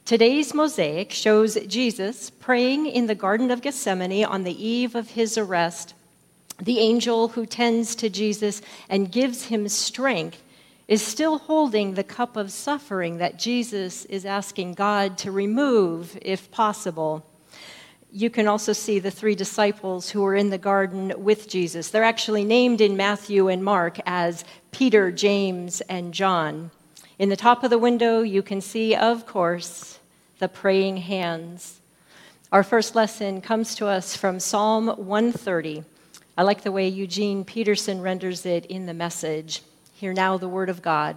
Today's 0.05 0.53
mosaic 0.53 1.11
shows 1.11 1.55
Jesus 1.65 2.29
praying 2.29 2.85
in 2.85 3.07
the 3.07 3.15
Garden 3.15 3.49
of 3.49 3.63
Gethsemane 3.63 4.25
on 4.25 4.43
the 4.43 4.63
eve 4.63 4.93
of 4.93 5.09
his 5.09 5.39
arrest. 5.39 5.95
The 6.61 6.77
angel 6.77 7.29
who 7.29 7.47
tends 7.47 7.95
to 7.95 8.09
Jesus 8.09 8.61
and 8.87 9.11
gives 9.11 9.45
him 9.45 9.67
strength 9.69 10.43
is 10.87 11.01
still 11.01 11.39
holding 11.39 11.95
the 11.95 12.03
cup 12.03 12.37
of 12.37 12.51
suffering 12.51 13.17
that 13.17 13.39
Jesus 13.39 14.05
is 14.05 14.23
asking 14.23 14.73
God 14.75 15.17
to 15.19 15.31
remove 15.31 16.15
if 16.21 16.51
possible 16.51 17.25
you 18.11 18.29
can 18.29 18.47
also 18.47 18.73
see 18.73 18.99
the 18.99 19.11
three 19.11 19.35
disciples 19.35 20.09
who 20.09 20.21
were 20.21 20.35
in 20.35 20.49
the 20.49 20.57
garden 20.57 21.13
with 21.17 21.47
Jesus. 21.47 21.89
They're 21.89 22.03
actually 22.03 22.43
named 22.43 22.81
in 22.81 22.97
Matthew 22.97 23.47
and 23.47 23.63
Mark 23.63 23.99
as 24.05 24.43
Peter, 24.71 25.11
James, 25.11 25.81
and 25.81 26.13
John. 26.13 26.71
In 27.17 27.29
the 27.29 27.37
top 27.37 27.63
of 27.63 27.69
the 27.69 27.77
window, 27.77 28.21
you 28.21 28.41
can 28.41 28.59
see, 28.59 28.95
of 28.95 29.25
course, 29.25 29.99
the 30.39 30.49
praying 30.49 30.97
hands. 30.97 31.79
Our 32.51 32.63
first 32.63 32.95
lesson 32.95 33.39
comes 33.39 33.75
to 33.75 33.87
us 33.87 34.15
from 34.15 34.41
Psalm 34.41 34.87
130. 34.87 35.85
I 36.37 36.43
like 36.43 36.63
the 36.63 36.71
way 36.71 36.87
Eugene 36.89 37.45
Peterson 37.45 38.01
renders 38.01 38.45
it 38.45 38.65
in 38.65 38.87
the 38.87 38.93
message. 38.93 39.61
Hear 39.93 40.11
now 40.11 40.37
the 40.37 40.49
word 40.49 40.69
of 40.69 40.81
God. 40.81 41.15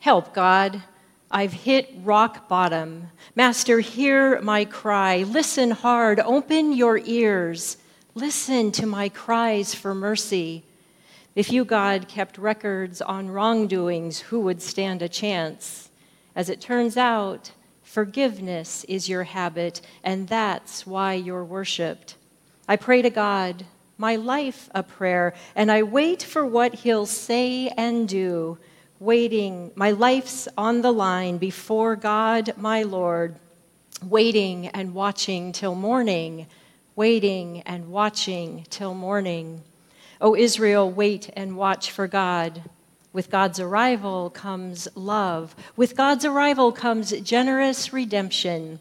Help, 0.00 0.34
God. 0.34 0.82
I've 1.34 1.54
hit 1.54 1.90
rock 2.02 2.46
bottom. 2.46 3.08
Master, 3.34 3.80
hear 3.80 4.38
my 4.42 4.66
cry. 4.66 5.22
Listen 5.22 5.70
hard. 5.70 6.20
Open 6.20 6.74
your 6.74 6.98
ears. 6.98 7.78
Listen 8.14 8.70
to 8.72 8.84
my 8.84 9.08
cries 9.08 9.74
for 9.74 9.94
mercy. 9.94 10.62
If 11.34 11.50
you, 11.50 11.64
God, 11.64 12.06
kept 12.06 12.36
records 12.36 13.00
on 13.00 13.30
wrongdoings, 13.30 14.20
who 14.20 14.40
would 14.40 14.60
stand 14.60 15.00
a 15.00 15.08
chance? 15.08 15.88
As 16.36 16.50
it 16.50 16.60
turns 16.60 16.98
out, 16.98 17.52
forgiveness 17.82 18.84
is 18.84 19.08
your 19.08 19.24
habit, 19.24 19.80
and 20.04 20.28
that's 20.28 20.86
why 20.86 21.14
you're 21.14 21.44
worshiped. 21.44 22.16
I 22.68 22.76
pray 22.76 23.00
to 23.00 23.08
God, 23.08 23.64
my 23.96 24.16
life 24.16 24.68
a 24.74 24.82
prayer, 24.82 25.32
and 25.56 25.72
I 25.72 25.82
wait 25.82 26.22
for 26.22 26.44
what 26.44 26.74
He'll 26.74 27.06
say 27.06 27.68
and 27.68 28.06
do. 28.06 28.58
Waiting, 29.02 29.72
my 29.74 29.90
life's 29.90 30.46
on 30.56 30.82
the 30.82 30.92
line 30.92 31.36
before 31.38 31.96
God, 31.96 32.54
my 32.56 32.84
Lord. 32.84 33.34
Waiting 34.00 34.68
and 34.68 34.94
watching 34.94 35.50
till 35.50 35.74
morning, 35.74 36.46
waiting 36.94 37.62
and 37.62 37.88
watching 37.88 38.64
till 38.70 38.94
morning. 38.94 39.64
O 40.20 40.36
Israel, 40.36 40.88
wait 40.88 41.28
and 41.34 41.56
watch 41.56 41.90
for 41.90 42.06
God. 42.06 42.62
With 43.12 43.28
God's 43.28 43.58
arrival 43.58 44.30
comes 44.30 44.86
love. 44.94 45.56
With 45.74 45.96
God's 45.96 46.24
arrival 46.24 46.70
comes 46.70 47.10
generous 47.22 47.92
redemption. 47.92 48.78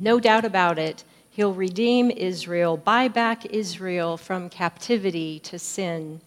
No 0.00 0.18
doubt 0.18 0.46
about 0.46 0.80
it, 0.80 1.04
He'll 1.30 1.54
redeem 1.54 2.10
Israel, 2.10 2.76
buy 2.76 3.06
back 3.06 3.46
Israel 3.46 4.16
from 4.16 4.50
captivity 4.50 5.38
to 5.44 5.60
sin. 5.60 6.22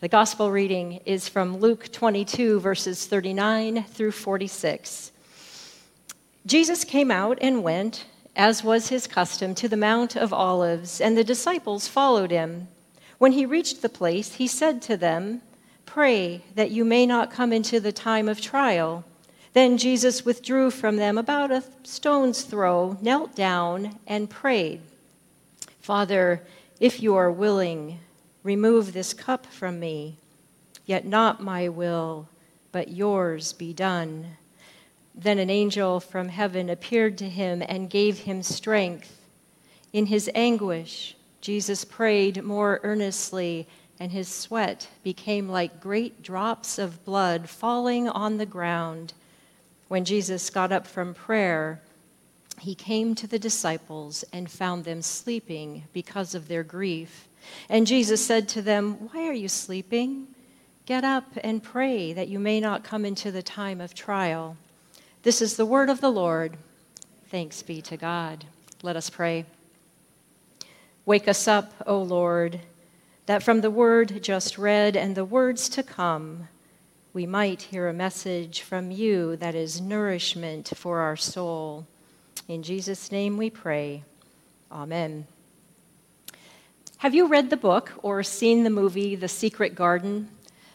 The 0.00 0.06
gospel 0.06 0.52
reading 0.52 1.00
is 1.06 1.28
from 1.28 1.56
Luke 1.56 1.90
22, 1.90 2.60
verses 2.60 3.06
39 3.06 3.82
through 3.82 4.12
46. 4.12 5.10
Jesus 6.46 6.84
came 6.84 7.10
out 7.10 7.36
and 7.42 7.64
went, 7.64 8.04
as 8.36 8.62
was 8.62 8.90
his 8.90 9.08
custom, 9.08 9.56
to 9.56 9.68
the 9.68 9.76
Mount 9.76 10.14
of 10.14 10.32
Olives, 10.32 11.00
and 11.00 11.16
the 11.16 11.24
disciples 11.24 11.88
followed 11.88 12.30
him. 12.30 12.68
When 13.18 13.32
he 13.32 13.44
reached 13.44 13.82
the 13.82 13.88
place, 13.88 14.34
he 14.34 14.46
said 14.46 14.80
to 14.82 14.96
them, 14.96 15.42
Pray 15.84 16.44
that 16.54 16.70
you 16.70 16.84
may 16.84 17.04
not 17.04 17.32
come 17.32 17.52
into 17.52 17.80
the 17.80 17.90
time 17.90 18.28
of 18.28 18.40
trial. 18.40 19.04
Then 19.52 19.78
Jesus 19.78 20.24
withdrew 20.24 20.70
from 20.70 20.94
them 20.94 21.18
about 21.18 21.50
a 21.50 21.64
stone's 21.82 22.42
throw, 22.42 22.96
knelt 23.02 23.34
down, 23.34 23.98
and 24.06 24.30
prayed, 24.30 24.80
Father, 25.80 26.44
if 26.78 27.02
you 27.02 27.16
are 27.16 27.32
willing, 27.32 27.98
remove 28.48 28.94
this 28.94 29.12
cup 29.12 29.44
from 29.44 29.78
me. 29.78 30.16
Yet 30.86 31.04
not 31.04 31.42
my 31.42 31.68
will, 31.68 32.30
but 32.72 32.88
yours 32.88 33.52
be 33.52 33.74
done. 33.74 34.38
Then 35.14 35.38
an 35.38 35.50
angel 35.50 36.00
from 36.00 36.30
heaven 36.30 36.70
appeared 36.70 37.18
to 37.18 37.28
him 37.28 37.62
and 37.68 37.90
gave 37.90 38.20
him 38.20 38.42
strength. 38.42 39.20
In 39.92 40.06
his 40.06 40.30
anguish, 40.34 41.14
Jesus 41.42 41.84
prayed 41.84 42.42
more 42.42 42.80
earnestly 42.82 43.68
and 44.00 44.12
his 44.12 44.28
sweat 44.28 44.88
became 45.04 45.50
like 45.50 45.78
great 45.78 46.22
drops 46.22 46.78
of 46.78 47.04
blood 47.04 47.50
falling 47.50 48.08
on 48.08 48.38
the 48.38 48.46
ground. 48.46 49.12
When 49.88 50.06
Jesus 50.06 50.48
got 50.48 50.72
up 50.72 50.86
from 50.86 51.12
prayer, 51.12 51.82
he 52.60 52.74
came 52.74 53.14
to 53.16 53.26
the 53.26 53.38
disciples 53.38 54.24
and 54.32 54.50
found 54.50 54.86
them 54.86 55.02
sleeping 55.02 55.84
because 55.92 56.34
of 56.34 56.48
their 56.48 56.64
grief. 56.64 57.27
And 57.68 57.86
Jesus 57.86 58.24
said 58.24 58.48
to 58.50 58.62
them, 58.62 59.10
Why 59.10 59.26
are 59.26 59.32
you 59.32 59.48
sleeping? 59.48 60.28
Get 60.86 61.04
up 61.04 61.26
and 61.42 61.62
pray 61.62 62.12
that 62.12 62.28
you 62.28 62.38
may 62.38 62.60
not 62.60 62.84
come 62.84 63.04
into 63.04 63.30
the 63.30 63.42
time 63.42 63.80
of 63.80 63.94
trial. 63.94 64.56
This 65.22 65.42
is 65.42 65.56
the 65.56 65.66
word 65.66 65.90
of 65.90 66.00
the 66.00 66.10
Lord. 66.10 66.56
Thanks 67.30 67.62
be 67.62 67.82
to 67.82 67.96
God. 67.96 68.46
Let 68.82 68.96
us 68.96 69.10
pray. 69.10 69.44
Wake 71.04 71.28
us 71.28 71.46
up, 71.46 71.72
O 71.86 72.00
Lord 72.00 72.60
that 73.28 73.42
from 73.42 73.60
the 73.60 73.70
word 73.70 74.22
just 74.22 74.56
read 74.56 74.96
and 74.96 75.14
the 75.14 75.24
words 75.24 75.68
to 75.68 75.82
come, 75.82 76.48
we 77.12 77.26
might 77.26 77.60
hear 77.60 77.86
a 77.86 77.92
message 77.92 78.62
from 78.62 78.90
you 78.90 79.36
that 79.36 79.54
is 79.54 79.82
nourishment 79.82 80.72
for 80.74 81.00
our 81.00 81.14
soul. 81.14 81.86
In 82.48 82.62
Jesus' 82.62 83.12
name 83.12 83.36
we 83.36 83.50
pray. 83.50 84.02
Amen. 84.72 85.26
Have 87.02 87.14
you 87.14 87.28
read 87.28 87.48
the 87.48 87.56
book 87.56 87.92
or 88.02 88.24
seen 88.24 88.64
the 88.64 88.70
movie 88.70 89.14
The 89.14 89.28
Secret 89.28 89.76
Garden? 89.76 90.30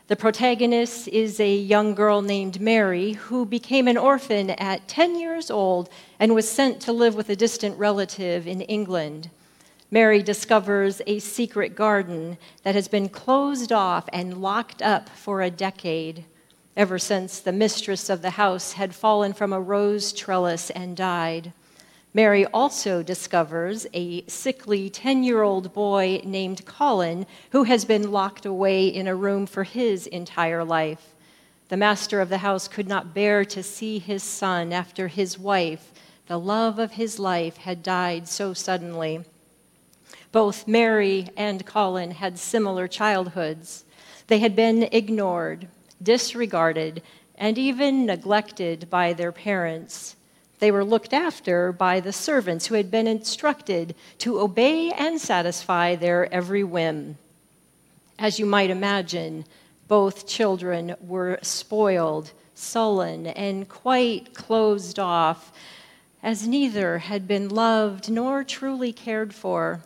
The 0.08 0.16
protagonist 0.16 1.10
is 1.10 1.38
a 1.38 1.54
young 1.54 1.96
girl 1.96 2.22
named 2.22 2.62
Mary 2.62 3.12
who 3.12 3.46
became 3.46 3.90
an 3.90 3.98
orphan 3.98 4.52
at 4.52 4.88
10 4.88 5.20
years 5.20 5.52
old 5.52 5.90
and 6.22 6.34
was 6.34 6.50
sent 6.50 6.80
to 6.84 6.94
live 6.94 7.14
with 7.16 7.30
a 7.30 7.36
distant 7.36 7.78
relative 7.78 8.48
in 8.48 8.62
England. 8.62 9.32
Mary 9.92 10.24
discovers 10.24 11.02
a 11.08 11.20
secret 11.20 11.76
garden 11.76 12.38
that 12.64 12.74
has 12.74 12.88
been 12.88 13.10
closed 13.10 13.74
off 13.74 14.08
and 14.14 14.42
locked 14.42 14.82
up 14.82 15.10
for 15.10 15.42
a 15.42 15.52
decade, 15.52 16.24
ever 16.78 16.98
since 16.98 17.42
the 17.42 17.52
mistress 17.52 18.10
of 18.10 18.22
the 18.22 18.30
house 18.30 18.72
had 18.72 18.96
fallen 18.96 19.34
from 19.34 19.52
a 19.52 19.60
rose 19.60 20.14
trellis 20.14 20.70
and 20.70 20.96
died. 20.96 21.52
Mary 22.15 22.45
also 22.47 23.02
discovers 23.02 23.88
a 23.93 24.23
sickly 24.28 24.88
10 24.88 25.23
year 25.23 25.41
old 25.41 25.73
boy 25.73 26.21
named 26.23 26.63
Colin 26.65 27.26
who 27.49 27.63
has 27.63 27.86
been 27.86 28.12
locked 28.12 28.45
away 28.45 28.88
in 28.88 29.08
a 29.08 29.15
room 29.15 29.47
for 29.47 29.63
his 29.63 30.06
entire 30.08 30.63
life. 30.63 31.15
The 31.69 31.78
master 31.78 32.21
of 32.21 32.30
the 32.30 32.39
house 32.39 32.67
could 32.67 32.88
not 32.88 33.15
bear 33.15 33.43
to 33.45 33.63
see 33.63 33.97
his 33.97 34.21
son 34.21 34.71
after 34.71 35.08
his 35.08 35.39
wife, 35.39 35.91
the 36.28 36.38
love 36.38 36.78
of 36.78 36.91
his 36.91 37.17
life, 37.17 37.58
had 37.58 37.82
died 37.82 38.28
so 38.28 38.54
suddenly. 38.54 39.21
Both 40.32 40.67
Mary 40.67 41.30
and 41.36 41.65
Colin 41.65 42.12
had 42.12 42.38
similar 42.38 42.88
childhoods. 42.88 43.86
They 44.28 44.38
had 44.38 44.56
been 44.56 44.84
ignored, 44.91 45.67
disregarded, 46.02 47.02
and 47.36 47.58
even 47.58 48.06
neglected 48.06 48.88
by 48.91 49.13
their 49.13 49.32
parents. 49.32 50.15
They 50.63 50.71
were 50.71 50.86
looked 50.86 51.12
after 51.12 51.73
by 51.73 51.99
the 51.99 52.13
servants 52.13 52.67
who 52.67 52.76
had 52.76 52.89
been 52.89 53.06
instructed 53.06 53.95
to 54.19 54.39
obey 54.39 54.91
and 54.91 55.19
satisfy 55.19 55.95
their 55.97 56.34
every 56.34 56.63
whim. 56.63 57.17
As 58.17 58.39
you 58.39 58.45
might 58.45 58.69
imagine, 58.69 59.43
both 59.89 60.26
children 60.26 60.95
were 61.02 61.38
spoiled, 61.41 62.32
sullen, 62.56 63.28
and 63.28 63.67
quite 63.67 64.34
closed 64.34 64.99
off, 64.99 65.52
as 66.23 66.47
neither 66.47 66.99
had 66.99 67.28
been 67.28 67.49
loved 67.49 68.10
nor 68.10 68.45
truly 68.45 68.93
cared 68.93 69.36
for. 69.36 69.82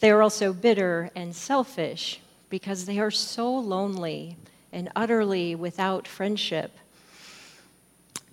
They 0.00 0.10
are 0.10 0.22
also 0.22 0.52
bitter 0.52 1.12
and 1.14 1.36
selfish 1.36 2.20
because 2.50 2.86
they 2.86 2.98
are 2.98 3.12
so 3.12 3.48
lonely 3.54 4.38
and 4.72 4.90
utterly 4.96 5.54
without 5.54 6.08
friendship. 6.08 6.72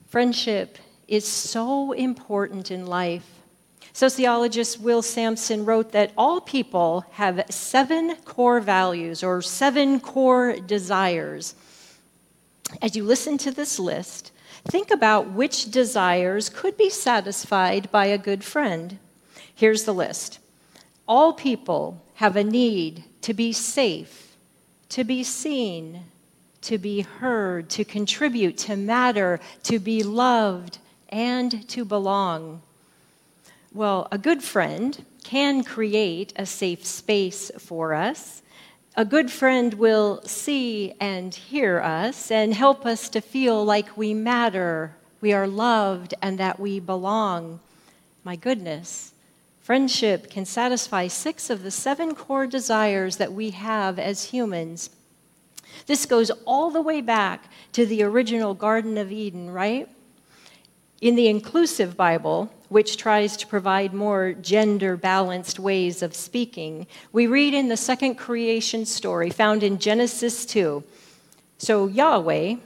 Friendship 0.07 0.79
is 1.11 1.27
so 1.27 1.91
important 1.91 2.71
in 2.71 2.85
life. 2.85 3.41
Sociologist 3.91 4.79
Will 4.79 5.01
Sampson 5.01 5.65
wrote 5.65 5.91
that 5.91 6.13
all 6.17 6.39
people 6.39 7.05
have 7.11 7.43
seven 7.49 8.15
core 8.23 8.61
values 8.61 9.21
or 9.21 9.41
seven 9.41 9.99
core 9.99 10.55
desires. 10.55 11.53
As 12.81 12.95
you 12.95 13.03
listen 13.03 13.37
to 13.39 13.51
this 13.51 13.77
list, 13.77 14.31
think 14.63 14.89
about 14.89 15.31
which 15.31 15.69
desires 15.69 16.47
could 16.47 16.77
be 16.77 16.89
satisfied 16.89 17.91
by 17.91 18.05
a 18.05 18.17
good 18.17 18.41
friend. 18.41 18.97
Here's 19.53 19.83
the 19.83 19.93
list 19.93 20.39
all 21.09 21.33
people 21.33 22.01
have 22.15 22.37
a 22.37 22.43
need 22.45 23.03
to 23.23 23.33
be 23.33 23.51
safe, 23.51 24.37
to 24.87 25.03
be 25.03 25.25
seen, 25.25 26.05
to 26.61 26.77
be 26.77 27.01
heard, 27.01 27.69
to 27.71 27.83
contribute, 27.83 28.57
to 28.59 28.77
matter, 28.77 29.41
to 29.63 29.77
be 29.77 30.03
loved, 30.03 30.77
and 31.11 31.67
to 31.69 31.85
belong. 31.85 32.61
Well, 33.73 34.07
a 34.11 34.17
good 34.17 34.43
friend 34.43 35.05
can 35.23 35.63
create 35.63 36.33
a 36.35 36.45
safe 36.45 36.85
space 36.85 37.51
for 37.57 37.93
us. 37.93 38.41
A 38.95 39.05
good 39.05 39.31
friend 39.31 39.73
will 39.75 40.21
see 40.23 40.93
and 40.99 41.33
hear 41.33 41.79
us 41.79 42.31
and 42.31 42.53
help 42.53 42.85
us 42.85 43.07
to 43.09 43.21
feel 43.21 43.63
like 43.63 43.97
we 43.97 44.13
matter, 44.13 44.95
we 45.21 45.31
are 45.31 45.47
loved, 45.47 46.13
and 46.21 46.37
that 46.37 46.59
we 46.59 46.79
belong. 46.79 47.59
My 48.23 48.35
goodness, 48.35 49.11
Friendship 49.61 50.29
can 50.29 50.45
satisfy 50.45 51.07
six 51.07 51.49
of 51.49 51.61
the 51.61 51.71
seven 51.71 52.15
core 52.15 52.47
desires 52.47 53.17
that 53.17 53.31
we 53.31 53.51
have 53.51 53.99
as 53.99 54.25
humans. 54.25 54.89
This 55.85 56.05
goes 56.05 56.31
all 56.45 56.71
the 56.71 56.81
way 56.81 56.99
back 56.99 57.45
to 57.73 57.85
the 57.85 58.03
original 58.03 58.55
Garden 58.55 58.97
of 58.97 59.11
Eden, 59.11 59.51
right? 59.51 59.87
In 61.01 61.15
the 61.15 61.27
inclusive 61.27 61.97
Bible, 61.97 62.53
which 62.69 62.95
tries 62.95 63.35
to 63.37 63.47
provide 63.47 63.91
more 63.91 64.33
gender 64.33 64.95
balanced 64.95 65.59
ways 65.59 66.03
of 66.03 66.15
speaking, 66.15 66.85
we 67.11 67.25
read 67.25 67.55
in 67.55 67.69
the 67.69 67.75
second 67.75 68.15
creation 68.15 68.85
story 68.85 69.31
found 69.31 69.63
in 69.63 69.79
Genesis 69.79 70.45
2. 70.45 70.83
So 71.57 71.87
Yahweh, 71.87 72.57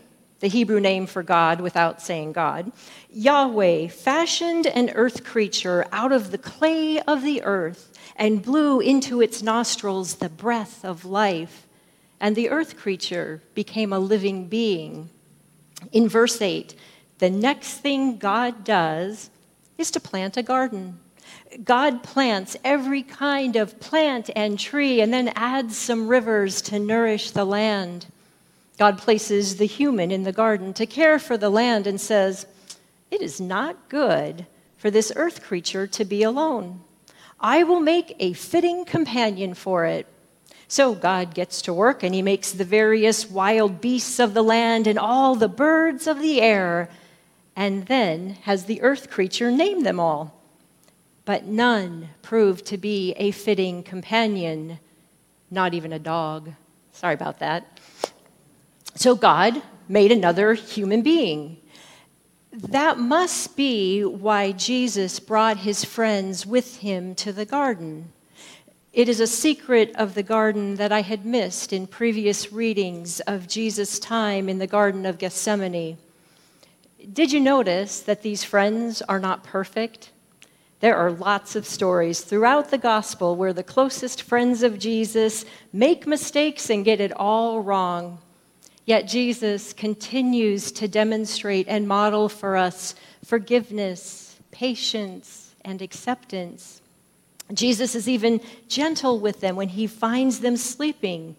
the 0.41 0.47
Hebrew 0.49 0.81
name 0.81 1.07
for 1.07 1.23
God 1.23 1.61
without 1.61 2.01
saying 2.01 2.33
God, 2.33 2.73
Yahweh 3.09 3.87
fashioned 3.87 4.67
an 4.67 4.89
earth 4.95 5.23
creature 5.23 5.85
out 5.93 6.11
of 6.11 6.31
the 6.31 6.37
clay 6.37 6.99
of 6.99 7.23
the 7.23 7.41
earth 7.43 7.97
and 8.17 8.43
blew 8.43 8.81
into 8.81 9.21
its 9.21 9.41
nostrils 9.41 10.15
the 10.15 10.27
breath 10.27 10.83
of 10.83 11.05
life, 11.05 11.65
and 12.19 12.35
the 12.35 12.49
earth 12.49 12.75
creature 12.75 13.41
became 13.53 13.93
a 13.93 13.99
living 13.99 14.47
being. 14.47 15.09
In 15.93 16.09
verse 16.09 16.41
8, 16.41 16.75
the 17.19 17.29
next 17.29 17.77
thing 17.77 18.17
God 18.17 18.63
does 18.63 19.29
is 19.77 19.91
to 19.91 19.99
plant 19.99 20.37
a 20.37 20.43
garden. 20.43 20.99
God 21.63 22.03
plants 22.03 22.57
every 22.63 23.03
kind 23.03 23.55
of 23.55 23.79
plant 23.79 24.29
and 24.35 24.59
tree 24.59 25.01
and 25.01 25.13
then 25.13 25.29
adds 25.35 25.77
some 25.77 26.07
rivers 26.07 26.61
to 26.63 26.79
nourish 26.79 27.31
the 27.31 27.45
land. 27.45 28.07
God 28.77 28.97
places 28.97 29.55
the 29.55 29.65
human 29.65 30.11
in 30.11 30.23
the 30.23 30.33
garden 30.33 30.73
to 30.73 30.85
care 30.85 31.17
for 31.17 31.37
the 31.37 31.49
land 31.49 31.87
and 31.87 31.99
says, 31.99 32.45
It 33.09 33.21
is 33.21 33.39
not 33.39 33.89
good 33.89 34.45
for 34.77 34.91
this 34.91 35.13
earth 35.15 35.43
creature 35.43 35.87
to 35.87 36.05
be 36.05 36.23
alone. 36.23 36.81
I 37.39 37.63
will 37.63 37.79
make 37.79 38.15
a 38.19 38.33
fitting 38.33 38.85
companion 38.85 39.53
for 39.53 39.85
it. 39.85 40.07
So 40.67 40.95
God 40.95 41.33
gets 41.33 41.61
to 41.63 41.73
work 41.73 42.03
and 42.03 42.13
he 42.13 42.21
makes 42.21 42.51
the 42.51 42.65
various 42.65 43.29
wild 43.29 43.81
beasts 43.81 44.19
of 44.19 44.33
the 44.33 44.43
land 44.43 44.87
and 44.87 44.97
all 44.97 45.35
the 45.35 45.47
birds 45.47 46.07
of 46.07 46.19
the 46.19 46.41
air, 46.41 46.89
and 47.55 47.87
then 47.87 48.31
has 48.43 48.65
the 48.65 48.81
earth 48.81 49.09
creature 49.09 49.51
name 49.51 49.83
them 49.83 49.99
all 49.99 50.35
but 51.25 51.45
none 51.45 52.09
proved 52.21 52.65
to 52.67 52.77
be 52.77 53.13
a 53.17 53.31
fitting 53.31 53.81
companion, 53.83 54.79
not 55.49 55.73
even 55.73 55.91
a 55.91 55.99
dog. 55.99 56.51
Sorry 56.93 57.15
about 57.15 57.39
that. 57.39 57.79
So 58.93 59.15
God 59.15 59.61
made 59.89 60.11
another 60.11 60.53
human 60.53 61.01
being. 61.01 61.57
That 62.53 62.97
must 62.97 63.57
be 63.57 64.05
why 64.05 64.53
Jesus 64.53 65.19
brought 65.19 65.57
his 65.57 65.83
friends 65.83 66.45
with 66.45 66.77
him 66.77 67.15
to 67.15 67.33
the 67.33 67.43
garden. 67.43 68.13
It 68.93 69.09
is 69.09 69.19
a 69.19 69.27
secret 69.27 69.93
of 69.95 70.13
the 70.13 70.23
garden 70.23 70.75
that 70.75 70.93
I 70.93 71.01
had 71.01 71.25
missed 71.25 71.73
in 71.73 71.85
previous 71.85 72.53
readings 72.53 73.19
of 73.21 73.47
Jesus' 73.47 73.99
time 73.99 74.47
in 74.47 74.59
the 74.59 74.67
Garden 74.67 75.05
of 75.05 75.17
Gethsemane. 75.17 75.97
Did 77.13 77.31
you 77.31 77.39
notice 77.39 77.99
that 78.01 78.21
these 78.21 78.43
friends 78.43 79.01
are 79.03 79.19
not 79.19 79.43
perfect? 79.43 80.11
There 80.79 80.95
are 80.95 81.11
lots 81.11 81.55
of 81.55 81.65
stories 81.65 82.21
throughout 82.21 82.71
the 82.71 82.77
gospel 82.77 83.35
where 83.35 83.53
the 83.53 83.63
closest 83.63 84.21
friends 84.21 84.63
of 84.63 84.79
Jesus 84.79 85.45
make 85.71 86.07
mistakes 86.07 86.69
and 86.69 86.85
get 86.85 86.99
it 86.99 87.11
all 87.11 87.61
wrong. 87.61 88.19
Yet 88.85 89.07
Jesus 89.07 89.73
continues 89.73 90.71
to 90.73 90.87
demonstrate 90.87 91.67
and 91.67 91.87
model 91.87 92.29
for 92.29 92.55
us 92.55 92.95
forgiveness, 93.23 94.37
patience, 94.51 95.55
and 95.63 95.81
acceptance. 95.81 96.81
Jesus 97.53 97.95
is 97.95 98.07
even 98.07 98.41
gentle 98.67 99.19
with 99.19 99.41
them 99.41 99.55
when 99.55 99.69
he 99.69 99.87
finds 99.87 100.39
them 100.39 100.57
sleeping. 100.57 101.35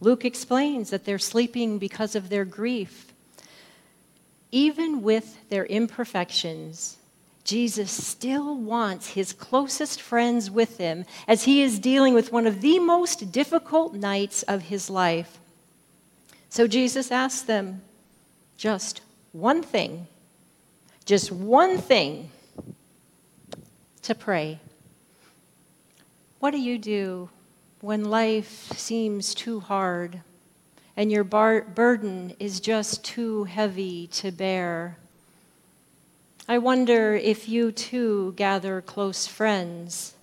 Luke 0.00 0.24
explains 0.24 0.90
that 0.90 1.04
they're 1.04 1.18
sleeping 1.18 1.78
because 1.78 2.14
of 2.14 2.28
their 2.28 2.44
grief. 2.44 3.07
Even 4.50 5.02
with 5.02 5.48
their 5.50 5.66
imperfections, 5.66 6.96
Jesus 7.44 7.90
still 7.90 8.56
wants 8.56 9.08
his 9.10 9.32
closest 9.32 10.00
friends 10.02 10.50
with 10.50 10.78
him 10.78 11.04
as 11.26 11.44
he 11.44 11.62
is 11.62 11.78
dealing 11.78 12.14
with 12.14 12.32
one 12.32 12.46
of 12.46 12.60
the 12.60 12.78
most 12.78 13.32
difficult 13.32 13.94
nights 13.94 14.42
of 14.42 14.62
his 14.62 14.90
life. 14.90 15.38
So 16.50 16.66
Jesus 16.66 17.10
asks 17.10 17.42
them 17.42 17.82
just 18.56 19.00
one 19.32 19.62
thing, 19.62 20.06
just 21.04 21.30
one 21.30 21.78
thing 21.78 22.30
to 24.02 24.14
pray. 24.14 24.60
What 26.38 26.50
do 26.52 26.58
you 26.58 26.78
do 26.78 27.30
when 27.80 28.04
life 28.04 28.72
seems 28.74 29.34
too 29.34 29.60
hard 29.60 30.20
and 30.98 31.12
your 31.12 31.22
bar- 31.22 31.62
burden 31.62 32.34
is 32.40 32.58
just 32.58 33.04
too 33.04 33.44
heavy 33.44 34.08
to 34.08 34.32
bear? 34.32 34.98
I 36.48 36.58
wonder 36.58 37.14
if 37.14 37.48
you 37.48 37.70
too 37.70 38.32
gather 38.34 38.80
close 38.80 39.24
friends. 39.24 40.14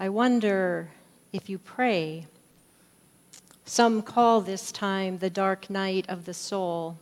I 0.00 0.08
wonder 0.08 0.88
if 1.34 1.50
you 1.50 1.58
pray. 1.58 2.26
Some 3.66 4.00
call 4.00 4.40
this 4.40 4.72
time 4.72 5.18
the 5.18 5.28
dark 5.28 5.68
night 5.68 6.06
of 6.08 6.24
the 6.24 6.34
soul. 6.34 6.96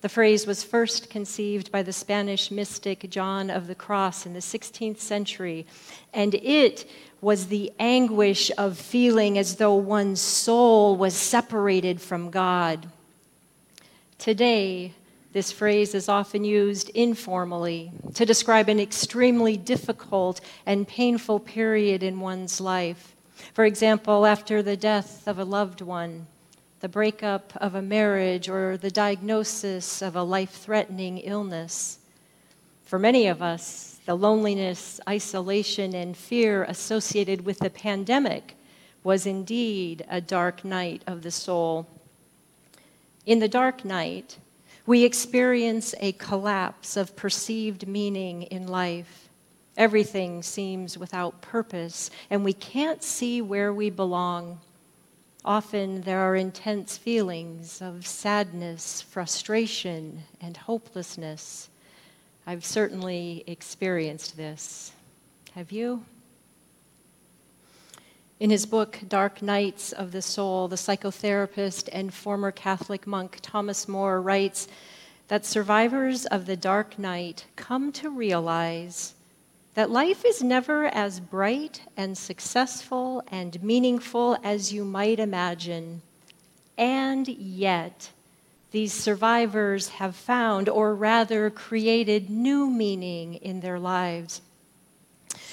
The 0.00 0.08
phrase 0.08 0.46
was 0.46 0.64
first 0.64 1.10
conceived 1.10 1.70
by 1.70 1.82
the 1.82 1.92
Spanish 1.92 2.50
mystic 2.50 3.10
John 3.10 3.50
of 3.50 3.66
the 3.66 3.74
Cross 3.74 4.24
in 4.24 4.32
the 4.32 4.40
16th 4.40 4.98
century, 4.98 5.66
and 6.14 6.34
it 6.36 6.88
was 7.20 7.48
the 7.48 7.70
anguish 7.78 8.50
of 8.56 8.78
feeling 8.78 9.36
as 9.36 9.56
though 9.56 9.74
one's 9.74 10.20
soul 10.20 10.96
was 10.96 11.14
separated 11.14 12.00
from 12.00 12.30
God. 12.30 12.88
Today, 14.16 14.94
this 15.34 15.52
phrase 15.52 15.94
is 15.94 16.08
often 16.08 16.44
used 16.44 16.88
informally 16.90 17.92
to 18.14 18.24
describe 18.24 18.70
an 18.70 18.80
extremely 18.80 19.58
difficult 19.58 20.40
and 20.64 20.88
painful 20.88 21.40
period 21.40 22.02
in 22.02 22.20
one's 22.20 22.58
life. 22.58 23.14
For 23.52 23.66
example, 23.66 24.24
after 24.24 24.62
the 24.62 24.76
death 24.76 25.28
of 25.28 25.38
a 25.38 25.44
loved 25.44 25.82
one, 25.82 26.26
the 26.80 26.88
breakup 26.88 27.52
of 27.56 27.74
a 27.74 27.82
marriage, 27.82 28.48
or 28.48 28.76
the 28.76 28.90
diagnosis 28.90 30.00
of 30.00 30.16
a 30.16 30.22
life 30.22 30.50
threatening 30.50 31.18
illness. 31.18 31.98
For 32.84 32.98
many 32.98 33.26
of 33.26 33.42
us, 33.42 34.00
the 34.06 34.16
loneliness, 34.16 34.98
isolation, 35.08 35.94
and 35.94 36.16
fear 36.16 36.64
associated 36.64 37.44
with 37.44 37.58
the 37.58 37.70
pandemic 37.70 38.56
was 39.04 39.26
indeed 39.26 40.04
a 40.08 40.20
dark 40.20 40.64
night 40.64 41.02
of 41.06 41.22
the 41.22 41.30
soul. 41.30 41.86
In 43.26 43.38
the 43.38 43.48
dark 43.48 43.84
night, 43.84 44.38
we 44.86 45.04
experience 45.04 45.94
a 46.00 46.12
collapse 46.12 46.96
of 46.96 47.14
perceived 47.14 47.86
meaning 47.86 48.42
in 48.44 48.66
life. 48.66 49.28
Everything 49.76 50.42
seems 50.42 50.98
without 50.98 51.40
purpose, 51.42 52.10
and 52.30 52.44
we 52.44 52.54
can't 52.54 53.02
see 53.02 53.40
where 53.40 53.72
we 53.72 53.90
belong. 53.90 54.60
Often 55.44 56.02
there 56.02 56.20
are 56.20 56.36
intense 56.36 56.98
feelings 56.98 57.80
of 57.80 58.06
sadness, 58.06 59.00
frustration, 59.00 60.24
and 60.40 60.56
hopelessness. 60.56 61.70
I've 62.46 62.64
certainly 62.64 63.44
experienced 63.46 64.36
this. 64.36 64.92
Have 65.54 65.72
you? 65.72 66.04
In 68.38 68.50
his 68.50 68.66
book, 68.66 68.98
Dark 69.08 69.40
Nights 69.40 69.92
of 69.92 70.12
the 70.12 70.22
Soul, 70.22 70.68
the 70.68 70.76
psychotherapist 70.76 71.88
and 71.92 72.12
former 72.12 72.50
Catholic 72.50 73.06
monk 73.06 73.38
Thomas 73.40 73.88
Moore 73.88 74.20
writes 74.20 74.68
that 75.28 75.46
survivors 75.46 76.26
of 76.26 76.44
the 76.46 76.56
dark 76.56 76.98
night 76.98 77.46
come 77.56 77.92
to 77.92 78.10
realize 78.10 79.14
that 79.74 79.90
life 79.90 80.24
is 80.24 80.42
never 80.42 80.86
as 80.86 81.20
bright 81.20 81.82
and 81.96 82.16
successful 82.18 83.22
and 83.28 83.62
meaningful 83.62 84.36
as 84.42 84.72
you 84.72 84.84
might 84.84 85.20
imagine. 85.20 86.02
And 86.76 87.28
yet, 87.28 88.10
these 88.70 88.92
survivors 88.92 89.88
have 89.88 90.14
found, 90.14 90.68
or 90.68 90.94
rather 90.94 91.50
created, 91.50 92.30
new 92.30 92.68
meaning 92.68 93.34
in 93.34 93.60
their 93.60 93.78
lives. 93.78 94.42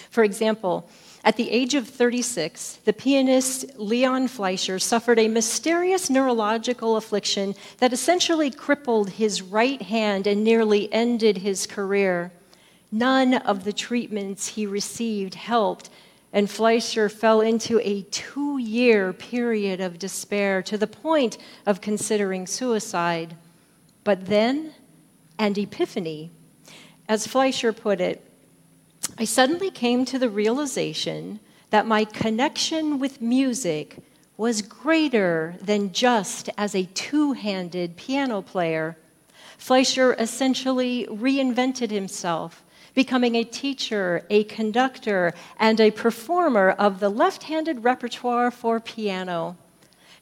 For 0.10 0.24
example, 0.24 0.90
at 1.24 1.36
the 1.36 1.52
age 1.52 1.74
of 1.74 1.88
36, 1.88 2.80
the 2.86 2.94
pianist 2.94 3.78
Leon 3.78 4.30
Fleisher 4.30 4.80
suffered 4.80 5.20
a 5.20 5.28
mysterious 5.28 6.10
neurological 6.10 6.96
affliction 6.96 7.54
that 7.80 7.92
essentially 7.92 8.50
crippled 8.50 9.10
his 9.10 9.42
right 9.42 9.82
hand 9.82 10.26
and 10.26 10.44
nearly 10.44 10.92
ended 10.94 11.40
his 11.40 11.68
career. 11.68 12.32
None 12.92 13.34
of 13.34 13.64
the 13.64 13.74
treatments 13.74 14.48
he 14.50 14.66
received 14.66 15.36
helped, 15.36 15.90
and 16.32 16.50
Fleisher 16.50 17.10
fell 17.10 17.42
into 17.42 17.80
a 17.82 18.04
two 18.04 18.58
year 18.58 19.14
period 19.14 19.82
of 19.82 20.00
despair 20.00 20.62
to 20.64 20.78
the 20.78 20.88
point 20.88 21.38
of 21.66 21.82
considering 21.82 22.48
suicide. 22.48 23.36
But 24.04 24.28
then, 24.28 24.74
and 25.40 25.58
epiphany. 25.58 26.32
As 27.10 27.28
Fleisher 27.28 27.74
put 27.74 28.02
it, 28.02 28.24
I 29.18 29.26
suddenly 29.26 29.72
came 29.72 30.06
to 30.06 30.20
the 30.20 30.30
realization 30.30 31.40
that 31.70 31.88
my 31.88 32.06
connection 32.06 33.00
with 33.00 33.22
music 33.22 33.98
was 34.38 34.62
greater 34.62 35.56
than 35.62 35.92
just 35.92 36.50
as 36.58 36.76
a 36.76 36.86
two 36.94 37.34
handed 37.34 37.98
piano 37.98 38.42
player. 38.42 38.98
Fleisher 39.58 40.14
essentially 40.14 41.08
reinvented 41.10 41.90
himself, 41.90 42.64
becoming 42.98 43.36
a 43.36 43.44
teacher, 43.44 44.26
a 44.32 44.44
conductor, 44.46 45.32
and 45.60 45.80
a 45.80 45.92
performer 45.92 46.72
of 46.72 47.00
the 47.00 47.10
left 47.10 47.44
handed 47.44 47.84
repertoire 47.84 48.50
for 48.50 48.80
piano. 48.80 49.56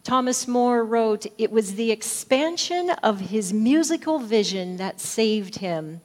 Thomas 0.04 0.46
Moore 0.46 0.84
wrote, 0.84 1.26
It 1.38 1.52
was 1.52 1.76
the 1.76 1.90
expansion 1.90 2.90
of 3.02 3.32
his 3.32 3.54
musical 3.54 4.20
vision 4.20 4.76
that 4.76 5.00
saved 5.00 5.60
him 5.60 6.02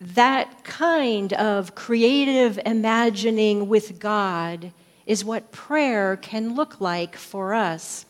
that 0.00 0.64
kind 0.64 1.34
of 1.34 1.74
creative 1.74 2.58
imagining 2.64 3.68
with 3.68 3.98
God 3.98 4.72
is 5.04 5.26
what 5.26 5.52
prayer 5.52 6.16
can 6.16 6.54
look 6.54 6.80
like 6.80 7.16
for 7.16 7.52
us. 7.52 8.06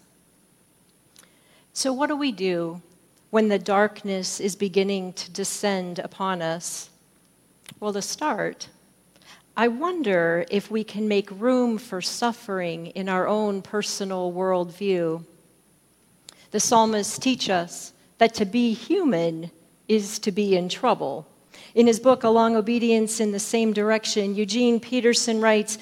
So, 1.73 1.93
what 1.93 2.07
do 2.07 2.15
we 2.15 2.31
do 2.31 2.81
when 3.31 3.49
the 3.49 3.59
darkness 3.59 4.39
is 4.39 4.55
beginning 4.55 5.15
to 5.15 5.33
descend 5.33 5.99
upon 5.99 6.43
us? 6.43 6.90
Well, 7.81 7.95
to 7.95 8.03
start, 8.03 8.69
I 9.57 9.69
wonder 9.69 10.45
if 10.51 10.71
we 10.71 10.85
can 10.85 11.09
make 11.09 11.31
room 11.31 11.79
for 11.79 12.03
suffering 12.03 12.89
in 12.89 13.09
our 13.09 13.27
own 13.27 13.63
personal 13.63 14.35
worldview. 14.35 15.25
The 16.51 16.61
psalmists 16.61 17.19
teach 17.19 17.49
us 17.49 17.95
that 18.19 18.35
to 18.35 18.45
be 18.45 18.75
human 18.75 19.51
is 19.89 20.19
to 20.19 20.31
be 20.31 20.59
in 20.59 20.69
trouble. 20.69 21.27
In 21.75 21.87
his 21.87 21.99
book, 21.99 22.23
A 22.23 22.29
Long 22.29 22.55
Obedience 22.55 23.19
in 23.19 23.33
the 23.33 23.39
Same 23.39 23.73
Direction, 23.73 24.35
Eugene 24.35 24.79
Peterson 24.79 25.41
writes 25.41 25.79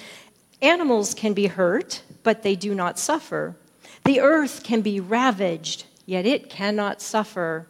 Animals 0.61 1.13
can 1.13 1.33
be 1.33 1.47
hurt, 1.47 2.01
but 2.23 2.43
they 2.43 2.55
do 2.55 2.73
not 2.73 2.97
suffer. 2.97 3.57
The 4.05 4.21
earth 4.21 4.63
can 4.63 4.79
be 4.79 5.01
ravaged, 5.01 5.83
yet 6.05 6.25
it 6.25 6.49
cannot 6.49 7.01
suffer. 7.01 7.67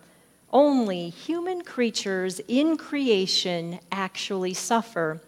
Only 0.51 1.09
human 1.09 1.61
creatures 1.61 2.41
in 2.47 2.75
creation 2.77 3.79
actually 3.91 4.53
suffer. 4.53 5.21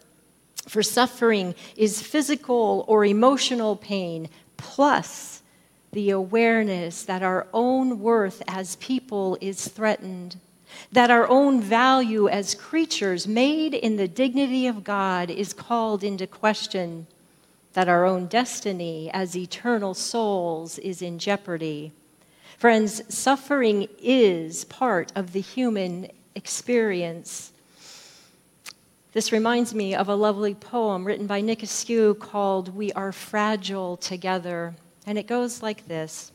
For 0.67 0.84
suffering 0.84 1.55
is 1.75 2.01
physical 2.01 2.86
or 2.88 3.05
emotional 3.05 3.75
pain, 3.75 4.29
plus 4.57 5.41
the 5.91 6.10
awareness 6.10 7.03
that 7.03 7.21
our 7.21 7.47
own 7.53 7.99
worth 7.99 8.41
as 8.47 8.77
people 8.77 9.38
is 9.41 9.67
threatened, 9.67 10.38
that 10.91 11.12
our 11.12 11.27
own 11.27 11.62
value 11.62 12.29
as 12.29 12.55
creatures 12.55 13.27
made 13.27 13.73
in 13.73 13.97
the 13.97 14.07
dignity 14.07 14.67
of 14.67 14.84
God 14.84 15.29
is 15.29 15.53
called 15.53 16.03
into 16.03 16.25
question, 16.25 17.07
that 17.73 17.89
our 17.89 18.05
own 18.05 18.27
destiny 18.27 19.10
as 19.13 19.36
eternal 19.36 19.93
souls 19.93 20.77
is 20.79 21.01
in 21.01 21.19
jeopardy. 21.19 21.91
Friends, 22.62 23.02
suffering 23.12 23.88
is 24.00 24.65
part 24.65 25.12
of 25.15 25.34
the 25.34 25.41
human 25.41 26.08
experience. 26.36 27.54
This 29.13 29.32
reminds 29.32 29.74
me 29.74 29.95
of 29.95 30.08
a 30.08 30.13
lovely 30.13 30.54
poem 30.54 31.04
written 31.04 31.26
by 31.26 31.41
Nick 31.41 31.63
Askew 31.63 32.13
called 32.13 32.76
We 32.76 32.91
Are 32.91 33.12
Fragile 33.12 33.97
Together. 33.97 34.76
And 35.08 35.17
it 35.17 35.26
goes 35.26 35.63
like 35.63 35.88
this 35.88 36.32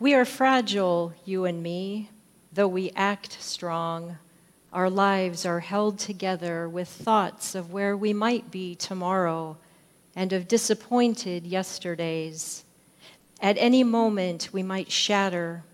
We 0.00 0.14
are 0.14 0.24
fragile, 0.24 1.12
you 1.24 1.44
and 1.44 1.62
me, 1.62 2.10
though 2.52 2.66
we 2.66 2.90
act 2.96 3.40
strong. 3.40 4.18
Our 4.72 4.90
lives 4.90 5.46
are 5.46 5.60
held 5.60 6.00
together 6.00 6.68
with 6.68 6.88
thoughts 6.88 7.54
of 7.54 7.72
where 7.72 7.96
we 7.96 8.12
might 8.12 8.50
be 8.50 8.74
tomorrow 8.74 9.58
and 10.16 10.32
of 10.32 10.48
disappointed 10.48 11.46
yesterdays. 11.46 12.64
At 13.42 13.58
any 13.58 13.82
moment, 13.82 14.50
we 14.52 14.62
might 14.62 14.92
shatter. 14.92 15.64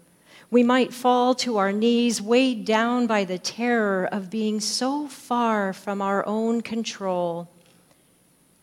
We 0.51 0.63
might 0.63 0.95
fall 0.95 1.35
to 1.35 1.59
our 1.59 1.71
knees, 1.71 2.23
weighed 2.23 2.65
down 2.65 3.07
by 3.07 3.25
the 3.25 3.37
terror 3.37 4.09
of 4.11 4.31
being 4.31 4.59
so 4.59 5.07
far 5.07 5.75
from 5.75 6.01
our 6.01 6.27
own 6.27 6.63
control. 6.63 7.51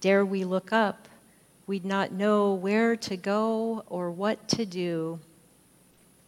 Dare 0.02 0.26
we 0.26 0.44
look 0.44 0.74
up, 0.74 1.08
we'd 1.68 1.86
not 1.86 2.14
know 2.14 2.56
where 2.56 2.96
to 2.96 3.16
go 3.16 3.84
or 3.86 4.10
what 4.10 4.48
to 4.50 4.66
do. 4.66 5.20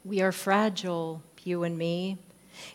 We 0.05 0.21
are 0.21 0.31
fragile, 0.31 1.23
you 1.43 1.63
and 1.63 1.79
me. 1.79 2.19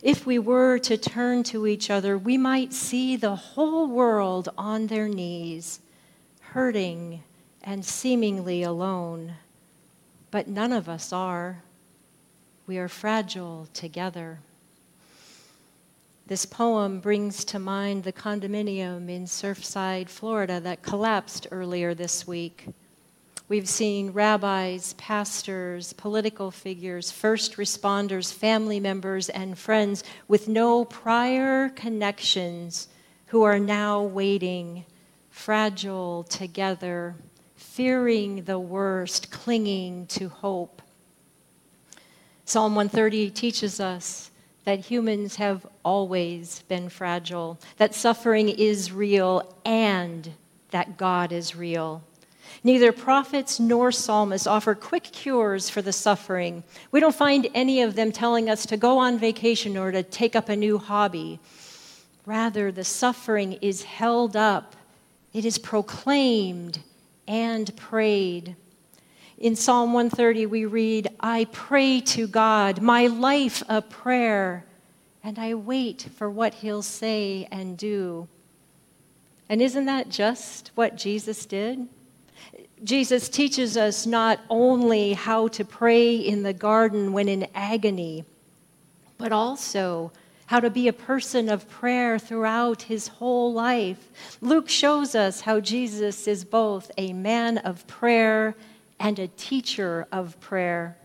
If 0.01 0.25
we 0.25 0.37
were 0.37 0.79
to 0.79 0.97
turn 0.97 1.43
to 1.43 1.65
each 1.65 1.89
other, 1.89 2.17
we 2.17 2.37
might 2.37 2.73
see 2.73 3.15
the 3.15 3.35
whole 3.35 3.87
world 3.87 4.49
on 4.57 4.87
their 4.87 5.07
knees, 5.07 5.79
hurting 6.41 7.23
and 7.63 7.85
seemingly 7.85 8.63
alone 8.63 9.35
but 10.33 10.47
none 10.47 10.73
of 10.73 10.89
us 10.89 11.13
are. 11.13 11.61
We 12.65 12.79
are 12.79 12.87
fragile 12.87 13.67
together. 13.71 14.39
This 16.25 16.43
poem 16.47 17.01
brings 17.01 17.45
to 17.45 17.59
mind 17.59 18.03
the 18.03 18.13
condominium 18.13 19.09
in 19.09 19.25
Surfside, 19.25 20.09
Florida, 20.09 20.59
that 20.59 20.81
collapsed 20.81 21.45
earlier 21.51 21.93
this 21.93 22.25
week. 22.25 22.65
We've 23.47 23.69
seen 23.69 24.11
rabbis, 24.11 24.93
pastors, 24.93 25.93
political 25.93 26.49
figures, 26.49 27.11
first 27.11 27.57
responders, 27.57 28.33
family 28.33 28.79
members, 28.79 29.29
and 29.29 29.55
friends 29.55 30.03
with 30.27 30.47
no 30.47 30.83
prior 30.83 31.69
connections 31.69 32.87
who 33.27 33.43
are 33.43 33.59
now 33.59 34.01
waiting, 34.01 34.85
fragile 35.29 36.23
together 36.23 37.13
fearing 37.73 38.43
the 38.43 38.59
worst, 38.59 39.31
clinging 39.31 40.05
to 40.05 40.29
hope. 40.29 40.79
Psalm 42.45 42.75
130 42.75 43.31
teaches 43.31 43.79
us 43.79 44.29
that 44.63 44.77
humans 44.77 45.37
have 45.37 45.65
always 45.83 46.61
been 46.67 46.87
fragile, 46.87 47.57
that 47.77 47.95
suffering 47.95 48.47
is 48.47 48.91
real, 48.91 49.55
and 49.65 50.33
that 50.69 50.97
God 50.97 51.31
is 51.31 51.55
real. 51.55 52.03
Neither 52.63 52.91
prophets 52.91 53.59
nor 53.59 53.91
psalmists 53.91 54.45
offer 54.45 54.75
quick 54.75 55.05
cures 55.05 55.67
for 55.67 55.81
the 55.81 55.91
suffering. 55.91 56.63
We 56.91 56.99
don't 56.99 57.15
find 57.15 57.47
any 57.55 57.81
of 57.81 57.95
them 57.95 58.11
telling 58.11 58.51
us 58.51 58.67
to 58.67 58.77
go 58.77 58.99
on 58.99 59.17
vacation 59.17 59.77
or 59.77 59.91
to 59.91 60.03
take 60.03 60.35
up 60.35 60.47
a 60.47 60.55
new 60.55 60.77
hobby. 60.77 61.39
Rather, 62.27 62.71
the 62.71 62.83
suffering 62.83 63.53
is 63.63 63.81
held 63.81 64.37
up, 64.37 64.75
it 65.33 65.43
is 65.43 65.57
proclaimed, 65.57 66.77
and 67.27 67.75
prayed. 67.75 68.55
In 69.37 69.55
Psalm 69.55 69.93
130, 69.93 70.45
we 70.45 70.65
read, 70.65 71.09
I 71.19 71.45
pray 71.51 71.99
to 72.01 72.27
God, 72.27 72.81
my 72.81 73.07
life 73.07 73.63
a 73.67 73.81
prayer, 73.81 74.65
and 75.23 75.37
I 75.39 75.53
wait 75.53 76.07
for 76.15 76.29
what 76.29 76.55
he'll 76.55 76.81
say 76.81 77.47
and 77.51 77.77
do. 77.77 78.27
And 79.49 79.61
isn't 79.61 79.85
that 79.85 80.09
just 80.09 80.71
what 80.75 80.95
Jesus 80.95 81.45
did? 81.45 81.87
Jesus 82.83 83.29
teaches 83.29 83.77
us 83.77 84.05
not 84.05 84.39
only 84.49 85.13
how 85.13 85.47
to 85.49 85.63
pray 85.63 86.15
in 86.15 86.43
the 86.43 86.53
garden 86.53 87.13
when 87.13 87.27
in 87.29 87.47
agony, 87.55 88.25
but 89.17 89.31
also 89.31 90.11
how 90.53 90.59
to 90.59 90.69
be 90.69 90.87
a 90.87 90.93
person 90.93 91.49
of 91.49 91.67
prayer 91.67 92.19
throughout 92.19 92.83
his 92.83 93.07
whole 93.07 93.51
life. 93.51 94.37
Luke 94.39 94.69
shows 94.69 95.15
us 95.15 95.41
how 95.41 95.59
Jesus 95.59 96.27
is 96.27 96.45
both 96.45 96.91
a 96.95 97.11
man 97.11 97.57
of 97.57 97.87
prayer 97.87 98.53
and 98.99 99.17
a 99.17 99.27
teacher 99.29 100.05
of 100.11 100.39
prayer. 100.39 100.95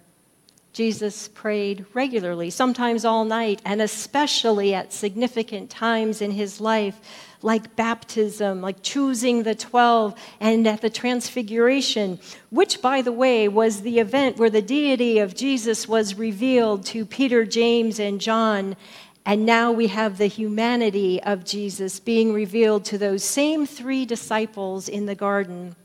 Jesus 0.75 1.29
prayed 1.29 1.87
regularly, 1.95 2.51
sometimes 2.51 3.07
all 3.07 3.25
night, 3.25 3.63
and 3.65 3.81
especially 3.81 4.75
at 4.75 4.93
significant 4.93 5.71
times 5.71 6.21
in 6.21 6.33
his 6.33 6.61
life, 6.61 7.01
like 7.41 7.75
baptism, 7.75 8.61
like 8.61 8.83
choosing 8.83 9.45
the 9.45 9.55
12, 9.55 10.15
and 10.41 10.69
at 10.69 10.83
the 10.83 10.91
transfiguration, 10.91 12.19
which, 12.51 12.83
by 12.83 13.01
the 13.01 13.13
way, 13.13 13.49
was 13.49 13.81
the 13.81 13.99
event 13.99 14.37
where 14.37 14.51
the 14.51 14.61
deity 14.61 15.19
of 15.19 15.35
Jesus 15.35 15.89
was 15.89 16.17
revealed 16.17 16.85
to 16.85 17.07
Peter, 17.07 17.47
James, 17.47 17.99
and 17.99 18.21
John 18.21 18.77
and 19.25 19.45
now 19.45 19.73
we 19.73 19.89
have 19.89 20.17
the 20.17 20.27
humanity 20.27 21.23
of 21.23 21.45
Jesus 21.45 22.01
being 22.01 22.33
revealed 22.33 22.85
to 22.87 22.99
those 22.99 23.23
same 23.23 23.67
three 23.67 24.07
disciples 24.07 24.89
in 24.89 25.07
the 25.07 25.15
garden. 25.15 25.77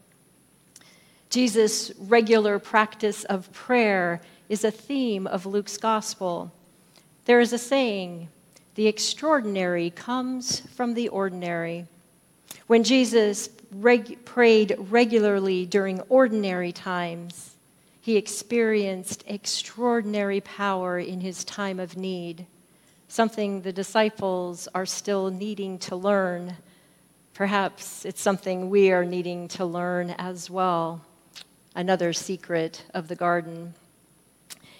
Jesus' 1.29 1.91
regular 1.99 2.59
practice 2.59 3.23
of 3.25 3.51
prayer 3.51 4.21
is 4.47 4.63
a 4.63 4.71
theme 4.71 5.27
of 5.27 5.45
Luke's 5.45 5.77
gospel. 5.77 6.53
There 7.25 7.39
is 7.39 7.53
a 7.53 7.57
saying, 7.57 8.29
the 8.75 8.87
extraordinary 8.87 9.89
comes 9.89 10.61
from 10.61 10.93
the 10.93 11.09
ordinary. 11.09 11.85
When 12.67 12.83
Jesus 12.83 13.49
reg- 13.71 14.23
prayed 14.25 14.75
regularly 14.77 15.65
during 15.65 15.99
ordinary 16.01 16.71
times, 16.71 17.55
he 18.01 18.17
experienced 18.17 19.23
extraordinary 19.27 20.41
power 20.41 20.99
in 20.99 21.21
his 21.21 21.43
time 21.43 21.79
of 21.79 21.97
need 21.97 22.45
something 23.13 23.61
the 23.61 23.71
disciples 23.71 24.67
are 24.73 24.87
still 24.87 25.29
needing 25.29 25.77
to 25.77 25.95
learn. 25.95 26.57
Perhaps 27.35 28.05
it's 28.05 28.19
something 28.19 28.71
we 28.71 28.91
are 28.91 29.05
needing 29.05 29.47
to 29.47 29.63
learn 29.63 30.09
as 30.17 30.49
well. 30.49 30.99
Another 31.75 32.11
secret 32.11 32.83
of 32.95 33.07
the 33.07 33.15
garden. 33.15 33.75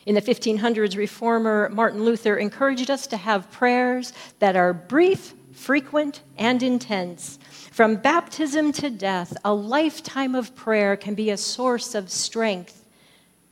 In 0.08 0.16
the 0.16 0.22
1500s, 0.22 0.98
reformer 0.98 1.70
Martin 1.72 2.04
Luther 2.04 2.36
encouraged 2.38 2.90
us 2.90 3.06
to 3.08 3.18
have 3.18 3.52
prayers 3.52 4.14
that 4.40 4.56
are 4.56 4.74
brief, 4.74 5.36
frequent, 5.54 6.22
and 6.36 6.64
intense. 6.64 7.38
From 7.72 7.98
baptism 7.98 8.72
to 8.74 8.90
death, 8.90 9.38
a 9.46 9.54
lifetime 9.54 10.34
of 10.34 10.56
prayer 10.56 10.98
can 10.98 11.14
be 11.14 11.30
a 11.30 11.38
source 11.38 11.94
of 11.94 12.10
strength, 12.10 12.84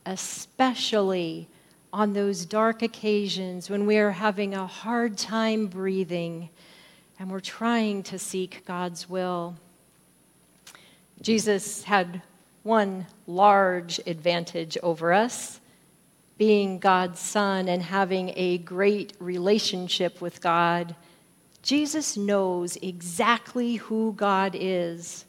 especially 0.06 1.48
on 1.92 2.14
those 2.14 2.46
dark 2.46 2.82
occasions 2.82 3.68
when 3.68 3.86
we 3.86 3.98
are 3.98 4.10
having 4.10 4.54
a 4.54 4.66
hard 4.66 5.18
time 5.18 5.66
breathing 5.66 6.48
and 7.18 7.30
we're 7.30 7.40
trying 7.40 8.02
to 8.02 8.18
seek 8.18 8.64
God's 8.64 9.08
will. 9.08 9.54
Jesus 11.20 11.84
had 11.84 12.22
one 12.62 13.06
large 13.26 14.00
advantage 14.06 14.78
over 14.82 15.12
us 15.12 15.60
being 16.38 16.78
God's 16.78 17.20
Son 17.20 17.68
and 17.68 17.82
having 17.82 18.32
a 18.36 18.58
great 18.58 19.12
relationship 19.20 20.20
with 20.20 20.40
God. 20.40 20.96
Jesus 21.62 22.16
knows 22.16 22.76
exactly 22.76 23.76
who 23.76 24.14
God 24.14 24.56
is. 24.58 25.24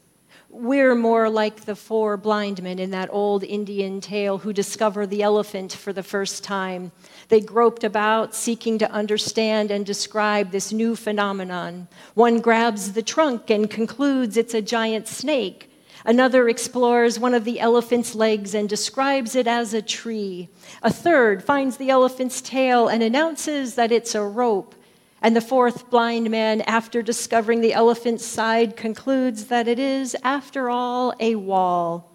We're 0.56 0.94
more 0.94 1.28
like 1.28 1.64
the 1.64 1.74
four 1.74 2.16
blind 2.16 2.62
men 2.62 2.78
in 2.78 2.92
that 2.92 3.08
old 3.10 3.42
Indian 3.42 4.00
tale 4.00 4.38
who 4.38 4.52
discover 4.52 5.04
the 5.04 5.20
elephant 5.20 5.72
for 5.72 5.92
the 5.92 6.04
first 6.04 6.44
time. 6.44 6.92
They 7.28 7.40
groped 7.40 7.82
about, 7.82 8.36
seeking 8.36 8.78
to 8.78 8.88
understand 8.92 9.72
and 9.72 9.84
describe 9.84 10.52
this 10.52 10.72
new 10.72 10.94
phenomenon. 10.94 11.88
One 12.14 12.40
grabs 12.40 12.92
the 12.92 13.02
trunk 13.02 13.50
and 13.50 13.68
concludes 13.68 14.36
it's 14.36 14.54
a 14.54 14.62
giant 14.62 15.08
snake. 15.08 15.72
Another 16.04 16.48
explores 16.48 17.18
one 17.18 17.34
of 17.34 17.44
the 17.44 17.58
elephant's 17.58 18.14
legs 18.14 18.54
and 18.54 18.68
describes 18.68 19.34
it 19.34 19.48
as 19.48 19.74
a 19.74 19.82
tree. 19.82 20.48
A 20.84 20.92
third 20.92 21.42
finds 21.42 21.78
the 21.78 21.90
elephant's 21.90 22.40
tail 22.40 22.86
and 22.86 23.02
announces 23.02 23.74
that 23.74 23.90
it's 23.90 24.14
a 24.14 24.22
rope. 24.22 24.76
And 25.24 25.34
the 25.34 25.40
fourth 25.40 25.88
blind 25.88 26.28
man, 26.28 26.60
after 26.60 27.00
discovering 27.00 27.62
the 27.62 27.72
elephant's 27.72 28.26
side, 28.26 28.76
concludes 28.76 29.46
that 29.46 29.66
it 29.66 29.78
is, 29.78 30.14
after 30.22 30.68
all, 30.68 31.14
a 31.18 31.34
wall. 31.36 32.12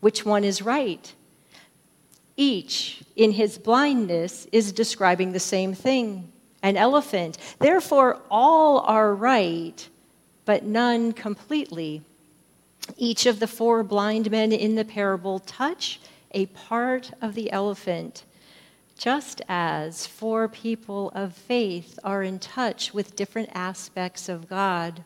Which 0.00 0.26
one 0.26 0.42
is 0.42 0.60
right? 0.60 1.14
Each, 2.36 3.04
in 3.14 3.30
his 3.30 3.58
blindness, 3.58 4.48
is 4.50 4.72
describing 4.72 5.30
the 5.30 5.38
same 5.38 5.72
thing 5.72 6.32
an 6.64 6.76
elephant. 6.76 7.38
Therefore, 7.60 8.20
all 8.28 8.80
are 8.80 9.14
right, 9.14 9.88
but 10.44 10.64
none 10.64 11.12
completely. 11.12 12.02
Each 12.96 13.26
of 13.26 13.38
the 13.38 13.46
four 13.46 13.84
blind 13.84 14.32
men 14.32 14.50
in 14.50 14.74
the 14.74 14.84
parable 14.84 15.38
touch 15.38 16.00
a 16.32 16.46
part 16.46 17.12
of 17.22 17.36
the 17.36 17.52
elephant, 17.52 18.24
just 18.98 19.42
as 19.48 20.06
four 20.06 20.48
people 20.48 21.10
of 21.14 21.34
faith 21.34 21.98
are 22.02 22.22
in 22.22 22.38
touch 22.38 22.94
with 22.94 23.16
different 23.16 23.50
aspects 23.52 24.28
of 24.28 24.48
God. 24.48 25.02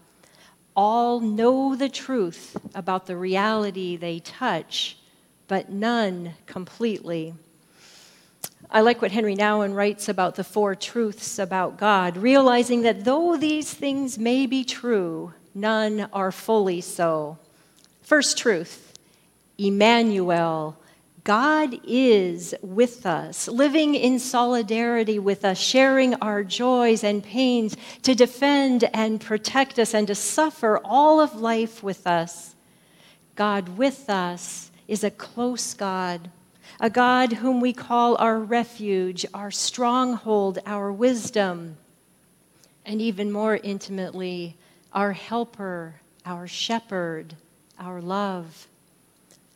All 0.76 1.20
know 1.20 1.74
the 1.74 1.88
truth 1.88 2.56
about 2.74 3.06
the 3.06 3.16
reality 3.16 3.96
they 3.96 4.20
touch, 4.20 4.96
but 5.48 5.70
none 5.70 6.34
completely. 6.46 7.34
I 8.70 8.82
like 8.82 9.02
what 9.02 9.10
Henri 9.10 9.34
Nouwen 9.34 9.74
writes 9.74 10.08
about 10.08 10.36
the 10.36 10.44
four 10.44 10.76
truths 10.76 11.40
about 11.40 11.76
God, 11.76 12.16
realizing 12.16 12.82
that 12.82 13.04
though 13.04 13.36
these 13.36 13.74
things 13.74 14.16
may 14.16 14.46
be 14.46 14.62
true, 14.62 15.34
none 15.54 16.08
are 16.12 16.30
fully 16.30 16.80
so. 16.80 17.38
First 18.02 18.38
truth 18.38 18.92
Emmanuel, 19.58 20.79
God 21.24 21.78
is 21.84 22.54
with 22.62 23.04
us, 23.04 23.48
living 23.48 23.94
in 23.94 24.18
solidarity 24.18 25.18
with 25.18 25.44
us, 25.44 25.58
sharing 25.58 26.14
our 26.14 26.42
joys 26.44 27.04
and 27.04 27.22
pains, 27.22 27.76
to 28.02 28.14
defend 28.14 28.84
and 28.94 29.20
protect 29.20 29.78
us, 29.78 29.94
and 29.94 30.06
to 30.06 30.14
suffer 30.14 30.80
all 30.84 31.20
of 31.20 31.34
life 31.34 31.82
with 31.82 32.06
us. 32.06 32.54
God 33.36 33.76
with 33.76 34.08
us 34.08 34.70
is 34.88 35.04
a 35.04 35.10
close 35.10 35.74
God, 35.74 36.30
a 36.80 36.90
God 36.90 37.34
whom 37.34 37.60
we 37.60 37.72
call 37.72 38.16
our 38.16 38.38
refuge, 38.38 39.26
our 39.34 39.50
stronghold, 39.50 40.58
our 40.64 40.90
wisdom, 40.90 41.76
and 42.86 43.00
even 43.00 43.30
more 43.30 43.56
intimately, 43.56 44.56
our 44.92 45.12
helper, 45.12 45.96
our 46.24 46.46
shepherd 46.46 47.34
our 47.80 48.00
love. 48.02 48.68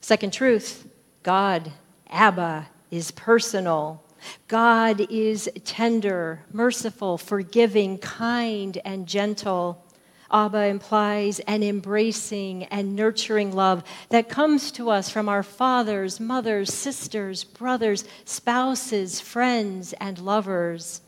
Second 0.01 0.33
truth 0.33 0.89
God, 1.25 1.73
Abba, 2.11 2.69
is 2.91 3.11
personal. 3.11 4.03
God 4.47 5.01
is 5.11 5.51
tender, 5.65 6.45
merciful, 6.53 7.19
forgiving, 7.19 7.97
kind, 7.99 8.79
and 8.85 9.07
gentle. 9.07 9.83
Abba 10.31 10.67
implies 10.67 11.41
an 11.41 11.63
embracing 11.63 12.65
and 12.65 12.95
nurturing 12.95 13.53
love 13.53 13.83
that 14.11 14.29
comes 14.29 14.71
to 14.73 14.91
us 14.91 15.09
from 15.09 15.29
our 15.29 15.43
fathers, 15.43 16.21
mothers, 16.21 16.73
sisters, 16.73 17.43
brothers, 17.43 18.05
spouses, 18.27 19.19
friends, 19.19 19.95
and 19.95 20.19
lovers. 20.19 21.01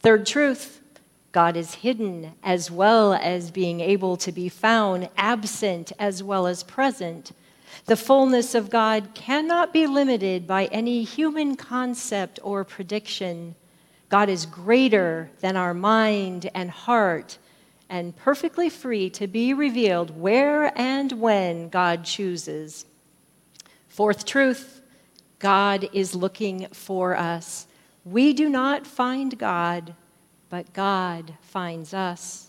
Third 0.00 0.26
truth 0.26 0.82
God 1.32 1.56
is 1.56 1.76
hidden 1.76 2.32
as 2.42 2.70
well 2.70 3.14
as 3.14 3.50
being 3.50 3.80
able 3.80 4.16
to 4.18 4.32
be 4.32 4.48
found, 4.50 5.08
absent 5.16 5.92
as 5.98 6.22
well 6.22 6.46
as 6.46 6.62
present. 6.62 7.32
The 7.84 7.96
fullness 7.96 8.54
of 8.54 8.70
God 8.70 9.10
cannot 9.14 9.72
be 9.72 9.86
limited 9.86 10.46
by 10.46 10.66
any 10.66 11.04
human 11.04 11.56
concept 11.56 12.40
or 12.42 12.64
prediction. 12.64 13.54
God 14.08 14.28
is 14.28 14.46
greater 14.46 15.30
than 15.40 15.56
our 15.56 15.74
mind 15.74 16.50
and 16.54 16.70
heart 16.70 17.38
and 17.88 18.16
perfectly 18.16 18.68
free 18.68 19.10
to 19.10 19.26
be 19.26 19.54
revealed 19.54 20.18
where 20.18 20.72
and 20.76 21.12
when 21.12 21.68
God 21.68 22.04
chooses. 22.04 22.86
Fourth 23.88 24.24
truth 24.24 24.80
God 25.38 25.88
is 25.92 26.14
looking 26.14 26.66
for 26.72 27.16
us. 27.16 27.66
We 28.04 28.32
do 28.32 28.48
not 28.48 28.86
find 28.86 29.38
God 29.38 29.94
but 30.48 30.72
God 30.72 31.34
finds 31.40 31.92
us. 31.92 32.45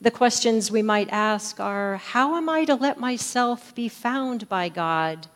The 0.00 0.10
questions 0.10 0.70
we 0.70 0.82
might 0.82 1.10
ask 1.10 1.60
are 1.60 1.96
How 1.96 2.36
am 2.36 2.48
I 2.48 2.64
to 2.64 2.74
let 2.74 2.98
myself 2.98 3.74
be 3.74 3.88
found 3.88 4.48
by 4.48 4.68
God? 4.68 5.26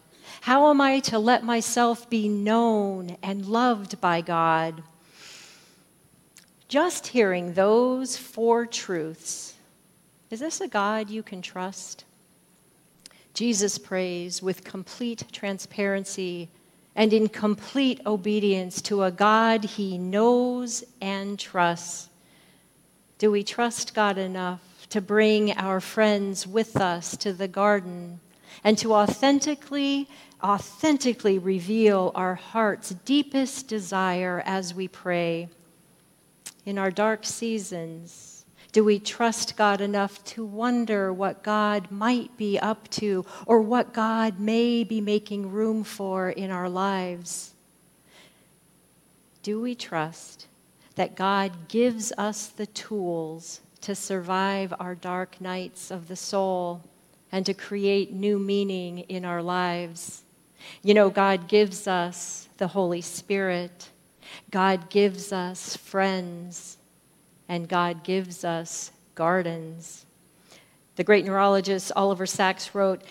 How 0.43 0.71
am 0.71 0.81
I 0.81 1.01
to 1.01 1.19
let 1.19 1.45
myself 1.45 2.09
be 2.09 2.29
known 2.29 3.17
and 3.23 3.47
loved 3.47 4.01
by 4.01 4.21
God? 4.21 4.83
Just 6.69 7.09
hearing 7.09 7.55
those 7.55 8.17
four 8.17 8.67
truths 8.67 9.55
is 10.35 10.41
this 10.41 10.61
a 10.61 10.67
God 10.67 11.11
you 11.11 11.23
can 11.23 11.43
trust? 11.43 12.05
Jesus 13.35 13.79
prays 13.79 14.43
with 14.43 14.65
complete 14.65 15.25
transparency 15.31 16.49
and 16.97 17.12
in 17.12 17.29
complete 17.29 18.01
obedience 18.05 18.83
to 18.83 19.05
a 19.05 19.12
God 19.12 19.65
he 19.65 19.97
knows 19.97 20.83
and 21.01 21.39
trusts. 21.39 22.09
Do 23.25 23.31
we 23.31 23.43
trust 23.43 23.95
God 23.95 24.18
enough 24.18 24.87
to 24.91 25.01
bring 25.01 25.57
our 25.57 25.81
friends 25.81 26.47
with 26.47 26.77
us 26.77 27.16
to 27.16 27.33
the 27.33 27.49
garden 27.49 28.20
and 28.62 28.77
to 28.77 28.93
authentically, 28.93 30.11
authentically 30.43 31.39
reveal 31.39 32.12
our 32.14 32.35
heart's 32.35 32.91
deepest 32.91 33.66
desire 33.66 34.43
as 34.45 34.75
we 34.75 34.89
pray? 34.89 35.49
In 36.66 36.77
our 36.77 36.91
dark 36.91 37.25
seasons, 37.25 38.45
do 38.72 38.85
we 38.85 38.99
trust 38.99 39.57
God 39.57 39.81
enough 39.81 40.22
to 40.25 40.45
wonder 40.45 41.11
what 41.11 41.43
God 41.43 41.91
might 41.91 42.37
be 42.37 42.59
up 42.59 42.91
to 42.91 43.25
or 43.47 43.62
what 43.62 43.95
God 43.95 44.39
may 44.39 44.85
be 44.85 45.01
making 45.01 45.51
room 45.51 45.83
for 45.83 46.29
in 46.29 46.51
our 46.51 46.68
lives? 46.68 47.55
Do 49.43 49.62
we 49.62 49.75
trust 49.75 50.47
that 50.97 51.16
God 51.16 51.68
gives 51.68 52.12
us 52.12 52.47
the 52.47 52.66
tools 52.66 53.61
to 53.80 53.95
survive 53.95 54.72
our 54.78 54.95
dark 54.95 55.40
nights 55.40 55.90
of 55.90 56.09
the 56.09 56.16
soul 56.16 56.82
and 57.32 57.45
to 57.47 57.55
create 57.55 58.12
new 58.12 58.38
meaning 58.38 59.01
in 59.01 59.24
our 59.24 59.42
lives? 59.42 60.22
You 60.82 60.95
know, 60.95 61.11
God 61.11 61.49
gives 61.49 61.86
us 61.86 62.49
the 62.57 62.68
Holy 62.68 63.01
Spirit, 63.01 63.90
God 64.51 64.88
gives 64.88 65.32
us 65.32 65.76
friends 65.76 66.78
and 67.49 67.68
God 67.68 68.05
gives 68.05 68.45
us 68.45 68.90
gardens. 69.14 70.07
The 70.97 71.05
great 71.05 71.24
neurologist 71.24 71.92
Oliver 71.97 72.26
Sacks 72.26 72.74
wrote 72.74 73.03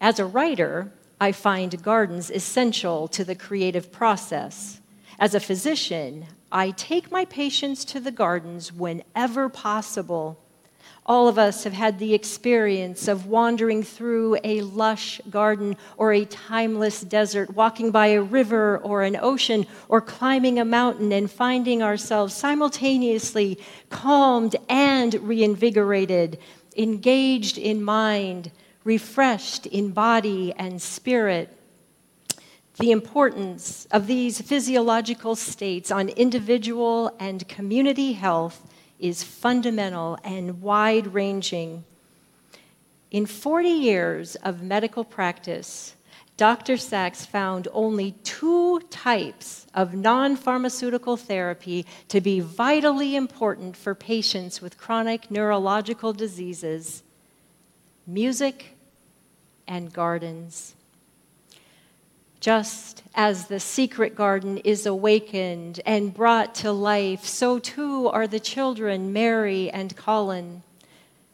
As 0.00 0.18
a 0.18 0.24
writer, 0.24 0.92
I 1.20 1.32
find 1.32 1.82
gardens 1.82 2.30
essential 2.30 3.08
to 3.08 3.24
the 3.24 3.34
creative 3.34 3.92
process. 3.92 4.80
As 5.18 5.34
a 5.34 5.40
physician, 5.40 6.26
I 6.52 6.70
take 6.70 7.10
my 7.10 7.24
patients 7.24 7.84
to 7.86 7.98
the 7.98 8.12
gardens 8.12 8.72
whenever 8.72 9.48
possible 9.48 10.38
all 11.04 11.26
of 11.26 11.36
us 11.36 11.64
have 11.64 11.72
had 11.72 11.98
the 11.98 12.14
experience 12.14 13.08
of 13.08 13.26
wandering 13.26 13.82
through 13.82 14.38
a 14.44 14.60
lush 14.60 15.20
garden 15.28 15.76
or 15.96 16.12
a 16.12 16.24
timeless 16.24 17.00
desert, 17.00 17.56
walking 17.56 17.90
by 17.90 18.08
a 18.08 18.22
river 18.22 18.78
or 18.78 19.02
an 19.02 19.16
ocean, 19.20 19.66
or 19.88 20.00
climbing 20.00 20.60
a 20.60 20.64
mountain 20.64 21.12
and 21.12 21.28
finding 21.28 21.82
ourselves 21.82 22.34
simultaneously 22.34 23.58
calmed 23.90 24.54
and 24.68 25.14
reinvigorated, 25.14 26.38
engaged 26.76 27.58
in 27.58 27.82
mind, 27.82 28.52
refreshed 28.84 29.66
in 29.66 29.90
body 29.90 30.52
and 30.56 30.80
spirit. 30.80 31.58
The 32.76 32.90
importance 32.90 33.86
of 33.90 34.06
these 34.06 34.40
physiological 34.40 35.36
states 35.36 35.90
on 35.90 36.08
individual 36.08 37.14
and 37.20 37.46
community 37.46 38.14
health 38.14 38.66
is 38.98 39.22
fundamental 39.22 40.18
and 40.24 40.62
wide 40.62 41.12
ranging. 41.12 41.84
In 43.10 43.26
40 43.26 43.68
years 43.68 44.36
of 44.36 44.62
medical 44.62 45.04
practice, 45.04 45.96
Dr. 46.38 46.78
Sacks 46.78 47.26
found 47.26 47.68
only 47.72 48.12
two 48.24 48.80
types 48.90 49.66
of 49.74 49.94
non 49.94 50.34
pharmaceutical 50.34 51.18
therapy 51.18 51.84
to 52.08 52.22
be 52.22 52.40
vitally 52.40 53.14
important 53.14 53.76
for 53.76 53.94
patients 53.94 54.62
with 54.62 54.78
chronic 54.78 55.30
neurological 55.30 56.12
diseases 56.12 57.02
music 58.06 58.76
and 59.68 59.92
gardens. 59.92 60.74
Just 62.42 63.04
as 63.14 63.46
the 63.46 63.60
secret 63.60 64.16
garden 64.16 64.58
is 64.58 64.84
awakened 64.84 65.80
and 65.86 66.12
brought 66.12 66.56
to 66.56 66.72
life, 66.72 67.24
so 67.24 67.60
too 67.60 68.08
are 68.08 68.26
the 68.26 68.40
children, 68.40 69.12
Mary 69.12 69.70
and 69.70 69.96
Colin. 69.96 70.64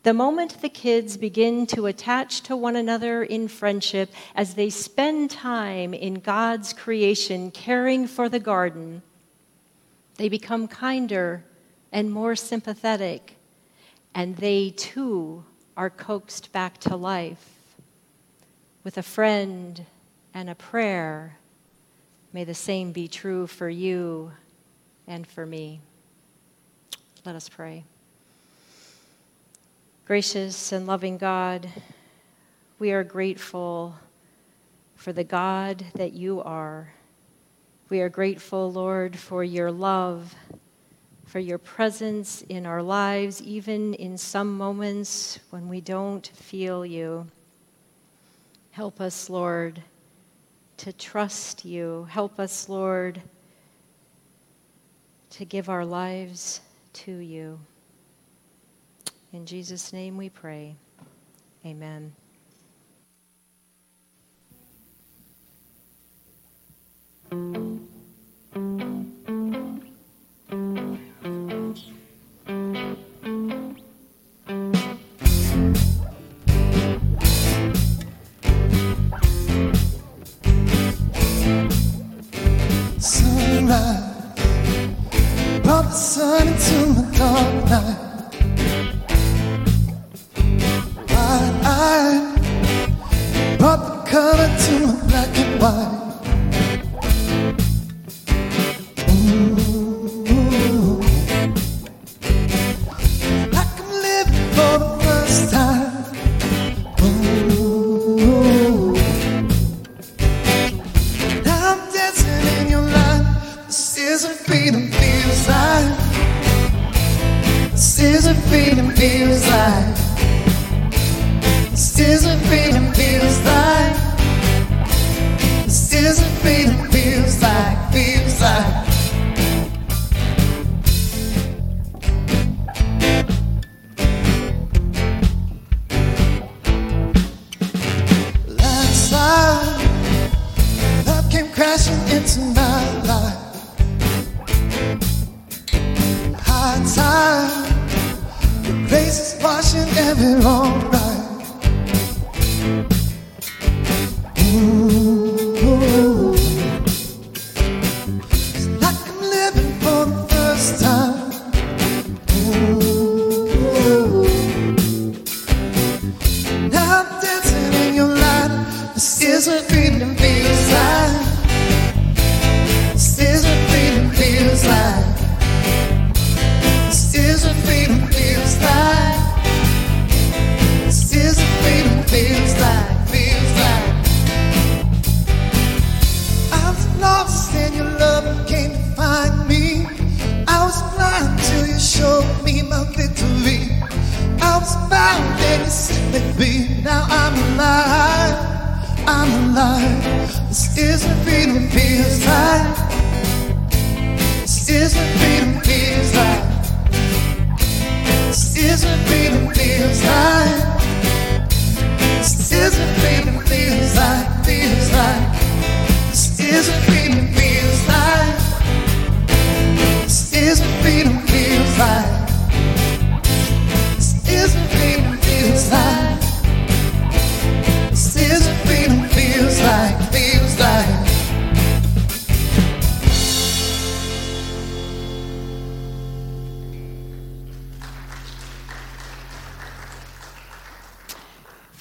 The 0.02 0.12
moment 0.12 0.60
the 0.60 0.68
kids 0.68 1.16
begin 1.16 1.66
to 1.68 1.86
attach 1.86 2.42
to 2.42 2.54
one 2.54 2.76
another 2.76 3.22
in 3.22 3.48
friendship 3.48 4.12
as 4.34 4.52
they 4.52 4.68
spend 4.68 5.30
time 5.30 5.94
in 5.94 6.16
God's 6.16 6.74
creation 6.74 7.52
caring 7.52 8.06
for 8.06 8.28
the 8.28 8.38
garden, 8.38 9.00
they 10.16 10.28
become 10.28 10.68
kinder 10.68 11.42
and 11.90 12.10
more 12.10 12.36
sympathetic, 12.36 13.38
and 14.14 14.36
they 14.36 14.74
too 14.76 15.42
are 15.74 15.88
coaxed 15.88 16.52
back 16.52 16.76
to 16.80 16.96
life. 16.96 17.48
With 18.84 18.98
a 18.98 19.02
friend 19.02 19.86
and 20.34 20.50
a 20.50 20.54
prayer, 20.54 21.36
may 22.32 22.44
the 22.44 22.54
same 22.54 22.92
be 22.92 23.08
true 23.08 23.46
for 23.46 23.68
you 23.68 24.32
and 25.06 25.26
for 25.26 25.46
me. 25.46 25.80
Let 27.24 27.34
us 27.34 27.48
pray. 27.48 27.84
Gracious 30.06 30.72
and 30.72 30.86
loving 30.86 31.18
God, 31.18 31.68
we 32.78 32.92
are 32.92 33.04
grateful 33.04 33.96
for 34.96 35.12
the 35.12 35.24
God 35.24 35.84
that 35.94 36.12
you 36.12 36.42
are. 36.42 36.92
We 37.88 38.00
are 38.00 38.08
grateful, 38.08 38.72
Lord, 38.72 39.16
for 39.16 39.42
your 39.42 39.70
love, 39.70 40.34
for 41.26 41.38
your 41.38 41.58
presence 41.58 42.42
in 42.48 42.66
our 42.66 42.82
lives, 42.82 43.42
even 43.42 43.94
in 43.94 44.18
some 44.18 44.56
moments 44.56 45.38
when 45.50 45.68
we 45.68 45.80
don't 45.80 46.26
feel 46.26 46.84
you. 46.84 47.26
Help 48.70 49.00
us, 49.00 49.28
Lord, 49.28 49.82
to 50.78 50.92
trust 50.92 51.64
you. 51.64 52.06
Help 52.10 52.40
us, 52.40 52.68
Lord, 52.68 53.20
to 55.30 55.44
give 55.44 55.68
our 55.68 55.84
lives 55.84 56.60
to 56.94 57.12
you. 57.12 57.60
In 59.32 59.44
Jesus' 59.44 59.92
name 59.92 60.16
we 60.16 60.30
pray. 60.30 60.74
Amen. 61.66 62.14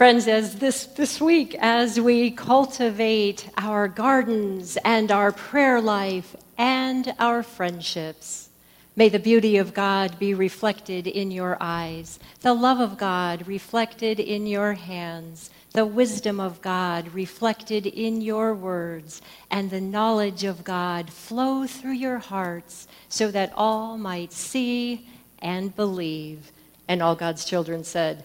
Friends, 0.08 0.30
as 0.30 0.56
this, 0.56 0.86
this 0.86 1.20
week, 1.20 1.54
as 1.60 2.00
we 2.00 2.32
cultivate 2.32 3.50
our 3.58 3.90
gardens 3.90 4.78
and 4.86 5.12
our 5.12 5.34
prayer 5.34 5.82
life 5.82 6.34
and 6.58 7.14
our 7.20 7.44
friendships, 7.44 8.48
may 8.96 9.10
the 9.10 9.20
beauty 9.20 9.58
of 9.58 9.74
God 9.74 10.18
be 10.18 10.34
reflected 10.34 11.08
in 11.08 11.30
your 11.30 11.58
eyes, 11.60 12.20
the 12.40 12.54
love 12.54 12.80
of 12.80 12.98
God 12.98 13.46
reflected 13.50 14.22
in 14.22 14.48
your 14.48 14.76
hands, 14.76 15.50
the 15.74 15.86
wisdom 15.86 16.40
of 16.40 16.62
God 16.62 17.14
reflected 17.14 17.86
in 17.86 18.22
your 18.22 18.54
words, 18.54 19.22
and 19.52 19.70
the 19.70 19.82
knowledge 19.82 20.46
of 20.46 20.64
God 20.64 21.10
flow 21.10 21.68
through 21.68 22.00
your 22.00 22.20
hearts 22.20 22.88
so 23.10 23.30
that 23.32 23.52
all 23.58 23.98
might 23.98 24.32
see 24.32 25.06
and 25.40 25.76
believe. 25.76 26.54
And 26.88 27.04
all 27.04 27.18
God's 27.18 27.44
children 27.44 27.84
said, 27.84 28.24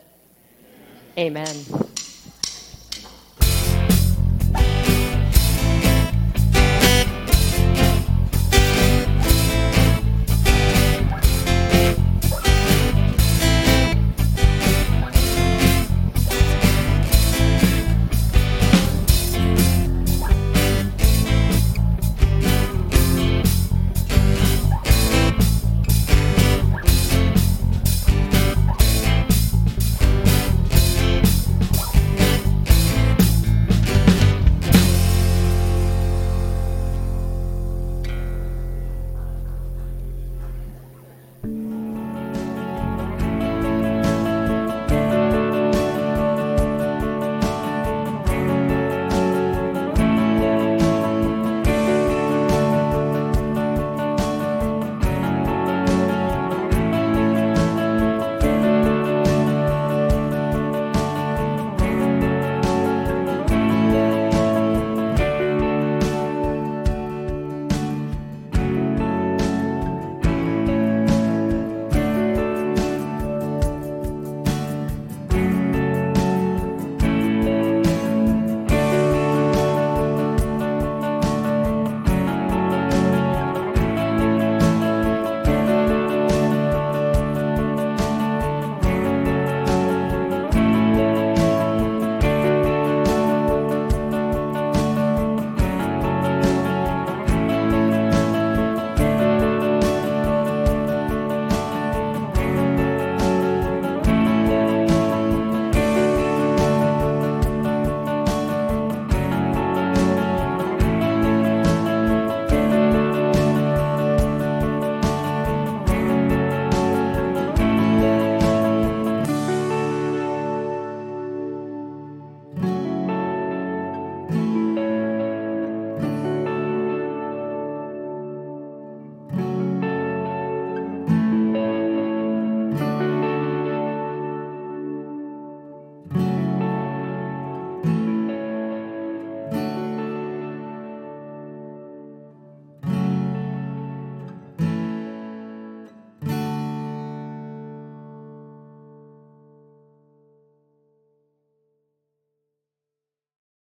Amen. 1.18 1.66